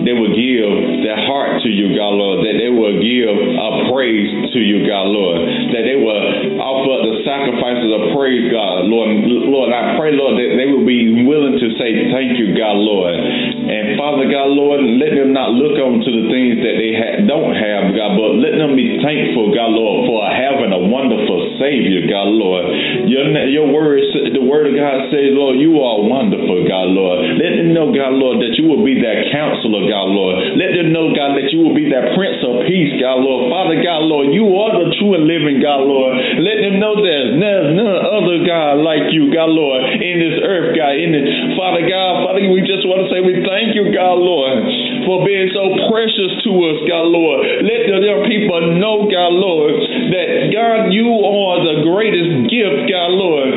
they 0.06 0.14
will 0.16 0.34
give 0.34 0.70
their 1.04 1.20
heart 1.28 1.62
to 1.64 1.70
you, 1.70 1.96
God, 1.98 2.14
Lord, 2.18 2.46
that 2.46 2.58
they 2.58 2.70
will 2.70 2.98
give 3.02 3.32
a 3.32 3.70
praise 3.94 4.30
to 4.54 4.60
you, 4.60 4.86
God, 4.88 5.10
Lord, 5.10 5.42
that 5.74 5.84
they 5.84 5.98
will 5.98 6.22
offer 6.62 6.96
the 7.10 7.16
sacrifices 7.26 7.90
of 7.90 8.02
praise, 8.18 8.50
God, 8.52 8.88
Lord, 8.90 9.10
Lord, 9.28 9.70
I 9.74 9.98
pray, 9.98 10.14
Lord, 10.14 10.38
that 10.40 10.58
they 10.58 10.68
will 10.70 10.86
be 10.86 11.26
willing 11.26 11.58
to 11.58 11.68
say 11.80 12.12
thank 12.14 12.38
you, 12.38 12.54
God, 12.58 12.78
Lord, 12.78 13.14
and 13.16 13.98
Father 13.98 14.30
God, 14.30 14.54
Lord, 14.54 14.82
let 15.02 15.14
them 15.18 15.34
not 15.34 15.54
look 15.54 15.78
on 15.78 16.02
to 16.02 16.10
the 16.12 16.26
things 16.30 16.62
that 16.62 16.76
they 16.78 16.94
ha- 16.96 17.26
don't 17.26 17.56
have, 17.56 17.94
God, 17.94 18.18
but 18.18 18.38
let 18.42 18.58
them 18.58 18.78
be 18.78 19.02
thankful, 19.02 19.54
God, 19.54 19.74
Lord, 19.74 20.10
for 20.10 20.22
having 20.30 20.72
a 20.74 20.82
wonderful 20.86 21.45
Savior, 21.60 22.08
God, 22.08 22.30
Lord. 22.36 22.66
Your 23.08 23.26
your 23.48 23.68
words 23.72 24.06
the 24.36 24.44
word 24.44 24.68
of 24.72 24.76
God 24.76 25.12
says, 25.12 25.32
Lord, 25.36 25.60
you 25.60 25.80
are 25.80 25.98
wonderful, 26.04 26.68
God, 26.68 26.88
Lord. 26.92 27.40
Let 27.40 27.60
them 27.60 27.72
know, 27.76 27.92
God, 27.92 28.16
Lord, 28.16 28.44
that 28.44 28.56
you 28.60 28.68
will 28.68 28.84
be 28.84 29.00
that 29.00 29.32
counselor, 29.32 29.88
God, 29.88 30.08
Lord. 30.12 30.56
Let 30.60 30.76
them 30.76 30.92
know, 30.92 31.12
God, 31.16 31.36
that 31.40 31.52
you 31.52 31.64
will 31.64 31.76
be 31.76 31.88
that 31.92 32.16
prince 32.16 32.40
of 32.44 32.68
peace, 32.68 32.96
God, 33.00 33.24
Lord. 33.24 33.52
Father, 33.52 33.80
God, 33.80 34.08
Lord, 34.08 34.32
you 34.32 34.46
are 34.56 34.72
the 34.76 34.92
true 35.00 35.16
and 35.16 35.28
living 35.28 35.60
God, 35.64 35.84
Lord. 35.88 36.16
Let 36.44 36.58
them 36.64 36.80
know 36.80 37.00
there's 37.00 37.36
none 37.40 37.80
other 38.04 38.44
God 38.44 38.84
like 38.84 39.12
you, 39.12 39.32
God, 39.32 39.52
Lord, 39.52 39.84
in 40.00 40.16
this 40.20 40.38
earth, 40.44 40.76
God. 40.76 40.96
In 40.96 41.12
this, 41.16 41.28
Father 41.56 41.84
God, 41.86 42.12
Father, 42.28 42.44
we 42.50 42.64
just 42.64 42.84
want 42.88 43.06
to 43.06 43.08
say 43.12 43.20
we 43.24 43.40
thank 43.44 43.76
you, 43.76 43.92
God, 43.92 44.20
Lord, 44.20 44.64
for 45.08 45.24
being 45.24 45.52
so 45.52 45.88
precious 45.92 46.32
to 46.44 46.52
us, 46.72 46.80
God, 46.88 47.08
Lord. 47.12 47.40
Let 47.64 47.88
the 47.88 48.16
people 48.28 48.80
know, 48.80 49.08
God, 49.08 49.32
Lord, 49.34 49.74
that 50.12 50.28
God, 50.54 50.94
you 50.94 51.10
are 51.10 51.58
the 51.64 51.78
greatest 51.88 52.50
gift, 52.52 52.90
God, 52.92 53.12
Lord 53.14 53.56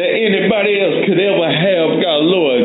that 0.00 0.16
anybody 0.16 0.80
else 0.80 1.04
could 1.04 1.18
ever 1.20 1.48
have, 1.50 1.88
God, 2.00 2.20
Lord. 2.24 2.62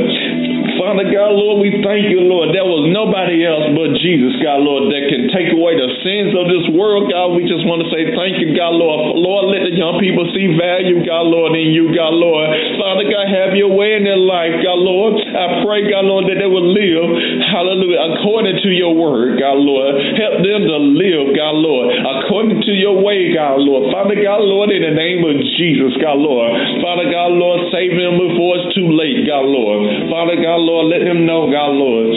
Father 0.75 1.07
God, 1.07 1.31
Lord, 1.33 1.63
we 1.63 1.71
thank 1.81 2.11
you, 2.11 2.21
Lord. 2.27 2.51
There 2.51 2.67
was 2.67 2.91
nobody 2.91 3.47
else 3.47 3.71
but 3.71 3.95
Jesus, 4.03 4.35
God, 4.43 4.61
Lord, 4.61 4.91
that 4.91 5.07
can 5.07 5.31
take 5.31 5.49
away 5.55 5.79
the 5.79 5.89
sins 6.03 6.35
of 6.35 6.51
this 6.51 6.67
world, 6.75 7.07
God. 7.09 7.33
We 7.33 7.47
just 7.47 7.63
want 7.63 7.81
to 7.81 7.89
say 7.89 8.11
thank 8.11 8.43
you, 8.43 8.53
God, 8.53 8.75
Lord. 8.75 9.17
Lord, 9.17 9.55
let 9.55 9.65
the 9.65 9.73
young 9.73 9.97
people 10.03 10.27
see 10.35 10.51
value, 10.53 11.01
God, 11.07 11.25
Lord, 11.31 11.55
in 11.55 11.71
you, 11.71 11.95
God, 11.95 12.13
Lord. 12.13 12.51
Father 12.77 13.07
God, 13.07 13.25
have 13.31 13.55
your 13.55 13.71
way 13.71 13.97
in 13.97 14.03
their 14.03 14.19
life, 14.19 14.61
God, 14.61 14.79
Lord. 14.83 15.15
I 15.23 15.63
pray, 15.63 15.87
God, 15.87 16.05
Lord, 16.05 16.27
that 16.27 16.37
they 16.37 16.49
will 16.49 16.67
live, 16.67 17.07
hallelujah, 17.55 18.19
according 18.19 18.59
to 18.59 18.69
your 18.75 18.91
word, 18.91 19.39
God, 19.39 19.55
Lord. 19.55 19.95
Help 20.19 20.43
them 20.43 20.61
to 20.67 20.77
live, 20.99 21.31
God, 21.31 21.55
Lord, 21.55 21.87
according 21.95 22.59
to 22.67 22.73
your 22.75 22.99
way, 22.99 23.31
God, 23.31 23.63
Lord. 23.63 23.95
Father 23.95 24.19
God, 24.19 24.43
Lord, 24.43 24.75
in 24.75 24.83
the 24.83 24.91
name 24.91 25.23
of 25.23 25.39
Jesus, 25.55 25.95
God, 26.03 26.19
Lord. 26.19 26.51
Father 26.83 27.07
God, 27.07 27.31
Lord, 27.39 27.71
save 27.71 27.95
them 27.95 28.19
before 28.19 28.59
it's 28.59 28.75
too 28.75 28.91
late, 28.91 29.23
God, 29.23 29.47
Lord. 29.47 30.11
Father 30.11 30.35
God, 30.35 30.59
Lord, 30.59 30.91
let 30.91 31.07
them 31.07 31.23
know, 31.23 31.47
God, 31.47 31.71
Lord, 31.79 32.11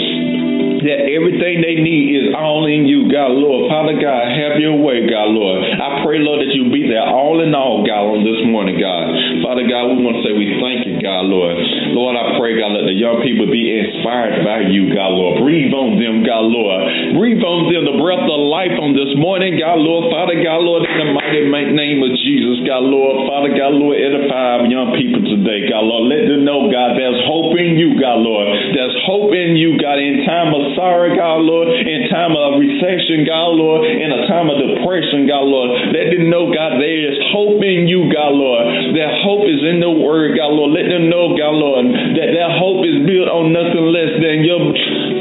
that 0.83 1.11
everything 1.11 1.59
they 1.59 1.79
need 1.79 2.15
is 2.15 2.27
all 2.35 2.67
in 2.71 2.87
you, 2.87 3.11
God, 3.11 3.35
Lord. 3.35 3.67
Father 3.67 3.99
God, 3.99 4.23
have 4.31 4.63
your 4.63 4.79
way, 4.79 5.07
God, 5.11 5.35
Lord. 5.35 5.59
I 5.67 6.07
pray, 6.07 6.23
Lord, 6.23 6.39
that 6.43 6.55
you 6.55 6.71
be 6.71 6.87
there 6.87 7.03
all 7.03 7.43
in 7.43 7.51
all, 7.55 7.83
God, 7.83 8.15
on 8.15 8.23
this 8.23 8.39
morning, 8.47 8.79
God. 8.79 9.11
Father 9.43 9.67
God, 9.67 9.91
we 9.95 10.07
want 10.07 10.19
to 10.19 10.23
say 10.23 10.33
we 10.35 10.55
thank 10.63 10.87
you, 10.87 10.88
God, 11.01 11.31
Lord. 11.31 11.57
Lord, 11.95 12.15
I 12.15 12.39
pray, 12.39 12.59
God, 12.59 12.75
let 12.75 12.87
the 12.87 12.97
young 12.97 13.23
people 13.23 13.47
be 13.49 13.71
inspired 13.71 14.43
by 14.43 14.71
you, 14.71 14.91
God, 14.95 15.15
Lord. 15.15 15.43
Breathe 15.43 15.73
on 15.75 15.99
them, 15.99 16.27
God, 16.27 16.47
Lord. 16.51 17.19
Breathe 17.19 17.43
on 17.43 17.71
them 17.71 17.83
the 17.89 17.99
breath 17.99 18.27
of 18.27 18.41
life 18.51 18.75
on 18.79 18.95
this 18.95 19.15
morning, 19.17 19.57
God, 19.59 19.79
Lord. 19.79 20.11
Father 20.11 20.39
God, 20.43 20.61
Lord, 20.63 20.83
in 20.85 20.97
the 20.99 21.15
mighty 21.15 21.75
name 21.75 22.03
of 22.03 22.13
Jesus, 22.23 22.67
God, 22.67 22.85
Lord. 22.85 23.27
Father 23.31 23.55
God, 23.55 23.79
Lord, 23.79 23.97
edify 23.97 24.67
young 24.67 24.99
people 24.99 25.23
today, 25.23 25.71
God, 25.71 25.87
Lord. 25.87 26.11
Let 26.11 26.27
them 26.27 26.43
know, 26.43 26.67
God, 26.69 26.99
there's 26.99 27.23
hope 27.25 27.55
in 27.55 27.79
you, 27.79 27.95
God, 27.97 28.21
Lord. 28.21 28.51
There's 28.75 28.97
hope 29.07 29.31
in 29.33 29.55
you, 29.55 29.79
God, 29.79 30.03
in 30.03 30.27
time 30.27 30.51
of 30.51 30.75
sorrow, 30.75 31.15
God, 31.15 31.47
Lord, 31.47 31.71
in 31.71 32.11
time 32.11 32.35
of 32.35 32.59
recession, 32.59 33.25
God, 33.25 33.55
Lord, 33.55 33.87
in 33.87 34.11
a 34.11 34.27
time 34.27 34.51
of 34.51 34.59
depression, 34.59 35.31
God, 35.31 35.47
Lord. 35.47 35.71
Let 35.95 36.13
them 36.13 36.29
know, 36.29 36.51
God, 36.51 36.83
there 36.83 36.99
is 37.09 37.17
hope 37.31 37.63
in 37.63 37.87
you, 37.87 38.11
God, 38.11 38.35
Lord. 38.35 38.58
That 38.97 39.21
hope 39.21 39.45
is 39.45 39.61
in 39.61 39.85
the 39.85 39.93
word, 39.93 40.33
God, 40.39 40.57
Lord. 40.57 40.73
Let 40.73 40.89
them 40.89 41.13
know, 41.13 41.37
God, 41.37 41.53
Lord, 41.53 41.85
that 42.17 42.33
their 42.33 42.49
hope 42.57 42.81
is 42.89 43.05
built 43.05 43.29
on 43.29 43.53
nothing 43.53 43.85
less 43.93 44.17
than 44.17 44.41
your 44.45 44.61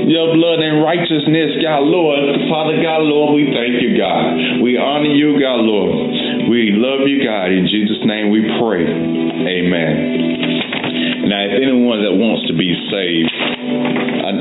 your 0.07 0.31
blood 0.39 0.63
and 0.63 0.79
righteousness, 0.79 1.59
God, 1.59 1.83
Lord. 1.83 2.23
Father 2.47 2.79
God, 2.79 3.03
Lord, 3.03 3.35
we 3.35 3.51
thank 3.51 3.83
you, 3.83 3.99
God. 3.99 4.63
We 4.63 4.79
honor 4.79 5.11
you, 5.11 5.35
God, 5.35 5.67
Lord. 5.67 6.47
We 6.47 6.79
love 6.79 7.03
you, 7.03 7.19
God. 7.27 7.51
In 7.51 7.67
Jesus' 7.67 7.99
name 8.07 8.31
we 8.31 8.47
pray. 8.55 8.87
Amen. 8.87 11.27
Now, 11.27 11.43
if 11.43 11.59
anyone 11.59 12.07
that 12.07 12.15
wants 12.15 12.47
to 12.47 12.55
be 12.55 12.71
saved, 12.87 13.35
I 13.35 14.31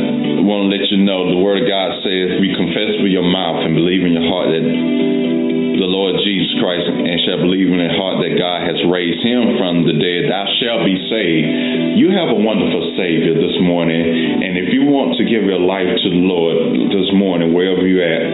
want 0.47 0.67
to 0.67 0.69
let 0.71 0.87
you 0.95 1.03
know 1.03 1.35
the 1.35 1.43
Word 1.43 1.63
of 1.63 1.67
God 1.67 1.99
says, 2.07 2.39
"We 2.39 2.55
confess 2.55 3.03
with 3.03 3.11
your 3.11 3.27
mouth 3.27 3.67
and 3.67 3.75
believe 3.75 4.07
in 4.07 4.15
your 4.15 4.27
heart 4.31 4.55
that 4.55 5.66
the 5.77 5.89
Lord 5.89 6.17
Jesus 6.25 6.57
Christ 6.57 6.89
and 6.89 7.21
shall 7.29 7.41
believe 7.45 7.69
in 7.69 7.77
your 7.77 7.93
heart 7.93 8.25
that 8.25 8.33
God 8.41 8.65
has 8.65 8.81
raised 8.89 9.21
him 9.21 9.61
from 9.61 9.85
the 9.85 9.93
dead, 9.93 10.33
thou 10.33 10.49
shalt 10.57 10.89
be 10.89 10.97
saved. 11.13 12.01
You 12.01 12.17
have 12.17 12.33
a 12.33 12.39
wonderful 12.41 12.97
Savior 12.97 13.37
this 13.37 13.61
morning, 13.61 14.01
and 14.01 14.57
if 14.57 14.73
you 14.73 14.89
want 14.89 15.21
to 15.21 15.25
give 15.29 15.45
your 15.45 15.61
life 15.61 15.89
to 15.89 16.09
the 16.09 16.25
Lord 16.25 16.89
this 16.89 17.13
morning, 17.13 17.53
wherever 17.53 17.85
you're 17.85 18.09
at, 18.09 18.25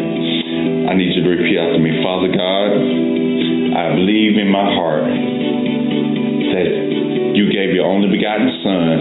I 0.87 0.95
need 0.95 1.19
you 1.19 1.27
to 1.27 1.33
repeat 1.35 1.59
after 1.59 1.83
me 1.83 1.99
Father 2.07 2.31
God, 2.31 2.71
I 3.75 3.91
believe 3.99 4.39
in 4.39 4.47
my 4.47 4.69
heart 4.79 5.11
that 5.11 6.71
you 7.35 7.51
gave 7.51 7.75
your 7.75 7.91
only 7.91 8.07
begotten 8.07 8.51
Son 8.63 8.95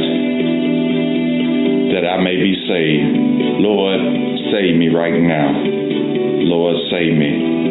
that 1.94 2.10
I 2.10 2.18
may 2.24 2.42
be 2.42 2.58
saved. 2.66 3.62
Lord, 3.62 4.02
save 4.50 4.82
me 4.82 4.90
right 4.90 5.20
now. 5.22 5.54
Lord, 6.42 6.76
save 6.90 7.14
me. 7.14 7.71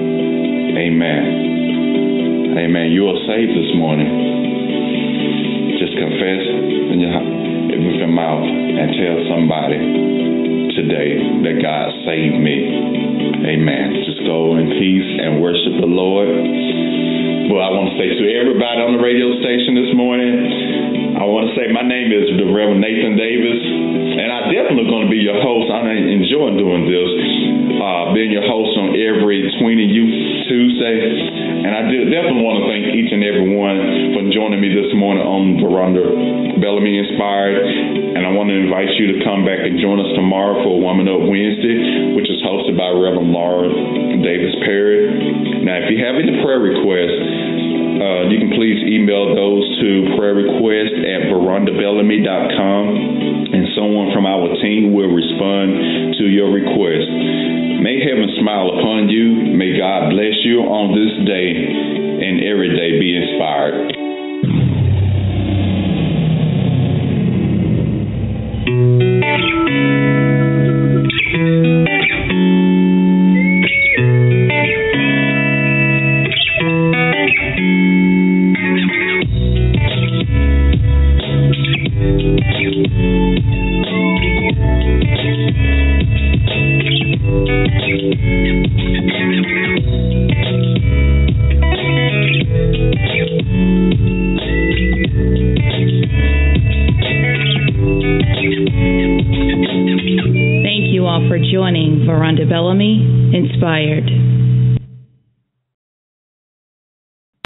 Amen. 0.80 2.56
Amen. 2.56 2.88
You 2.88 3.04
are 3.12 3.20
saved 3.28 3.52
this 3.52 3.68
morning. 3.76 4.08
Just 5.76 5.92
confess 5.92 6.40
with 6.40 8.00
your 8.00 8.08
mouth 8.08 8.48
and 8.48 8.88
tell 8.96 9.16
somebody 9.28 9.76
today 10.72 11.20
that 11.44 11.60
God 11.60 11.84
saved 12.08 12.40
me. 12.40 12.64
Amen. 13.44 14.08
Just 14.08 14.24
go 14.24 14.56
in 14.56 14.72
peace 14.80 15.10
and 15.20 15.44
worship 15.44 15.84
the 15.84 15.90
Lord. 15.90 16.32
Well, 16.32 17.60
I 17.60 17.68
want 17.76 17.92
to 17.92 17.96
say 18.00 18.16
to 18.16 18.24
everybody 18.40 18.80
on 18.80 18.96
the 18.96 19.04
radio 19.04 19.36
station 19.36 19.76
this 19.76 19.92
morning, 19.92 21.20
I 21.20 21.28
want 21.28 21.52
to 21.52 21.60
say 21.60 21.68
my 21.76 21.84
name 21.84 22.08
is 22.08 22.40
the 22.40 22.48
Reverend 22.48 22.80
Nathan 22.80 23.20
Davis, 23.20 23.60
and 24.16 24.32
I 24.32 24.48
definitely 24.48 24.88
going 24.88 25.04
to 25.04 25.12
be 25.12 25.20
your 25.20 25.36
host. 25.44 25.68
I'm 25.68 25.92
enjoying 25.92 26.56
doing 26.56 26.88
this, 26.88 27.10
uh, 27.80 28.12
being 28.12 28.28
your 28.28 28.44
host 28.44 28.76
on 28.76 28.92
every 28.92 29.40
Tweeny 29.56 29.88
Youth 29.88 30.16
Tuesday. 30.52 31.00
And 31.64 31.72
I 31.72 31.88
definitely 31.88 32.44
want 32.44 32.60
to 32.60 32.66
thank 32.68 32.92
each 32.92 33.08
and 33.08 33.24
every 33.24 33.56
one 33.56 33.78
for 34.12 34.22
joining 34.28 34.60
me 34.60 34.68
this 34.68 34.92
morning 34.92 35.24
on 35.24 35.56
Veronda 35.64 36.04
Bellamy 36.60 37.00
Inspired. 37.00 37.64
And 38.16 38.22
I 38.28 38.30
want 38.36 38.52
to 38.52 38.56
invite 38.56 38.92
you 39.00 39.16
to 39.16 39.24
come 39.24 39.48
back 39.48 39.64
and 39.64 39.80
join 39.80 39.96
us 39.96 40.12
tomorrow 40.12 40.60
for 40.60 40.76
Woman 40.76 41.08
Up 41.08 41.24
Wednesday, 41.24 42.12
which 42.12 42.28
is 42.28 42.40
hosted 42.44 42.76
by 42.76 42.92
Reverend 42.92 43.32
Laura 43.32 43.72
Davis 44.20 44.54
Perry. 44.62 45.64
Now, 45.64 45.80
if 45.80 45.88
you 45.88 46.04
have 46.04 46.20
any 46.20 46.36
prayer 46.44 46.60
requests, 46.60 47.20
uh, 48.00 48.32
you 48.32 48.40
can 48.40 48.52
please 48.56 48.80
email 48.88 49.36
those 49.36 49.64
to 49.84 50.16
prayer 50.16 50.32
request 50.32 50.96
at 51.04 51.28
verondabellamy.com 51.28 52.84
and 53.52 53.68
someone 53.76 54.08
from 54.16 54.24
our 54.24 54.48
team 54.64 54.96
will 54.96 55.12
respond 55.12 56.16
to 56.16 56.24
your 56.24 56.48
request. 56.48 57.09
May 57.90 57.98
heaven 58.06 58.30
smile 58.38 58.68
upon 58.78 59.08
you. 59.08 59.50
May 59.50 59.76
God 59.76 60.10
bless 60.10 60.46
you 60.46 60.60
on 60.62 60.94
this 60.94 61.26
day 61.26 61.50
and 62.22 62.38
every 62.38 62.70
day 62.70 63.00
be 63.00 63.16
inspired. 63.16 63.99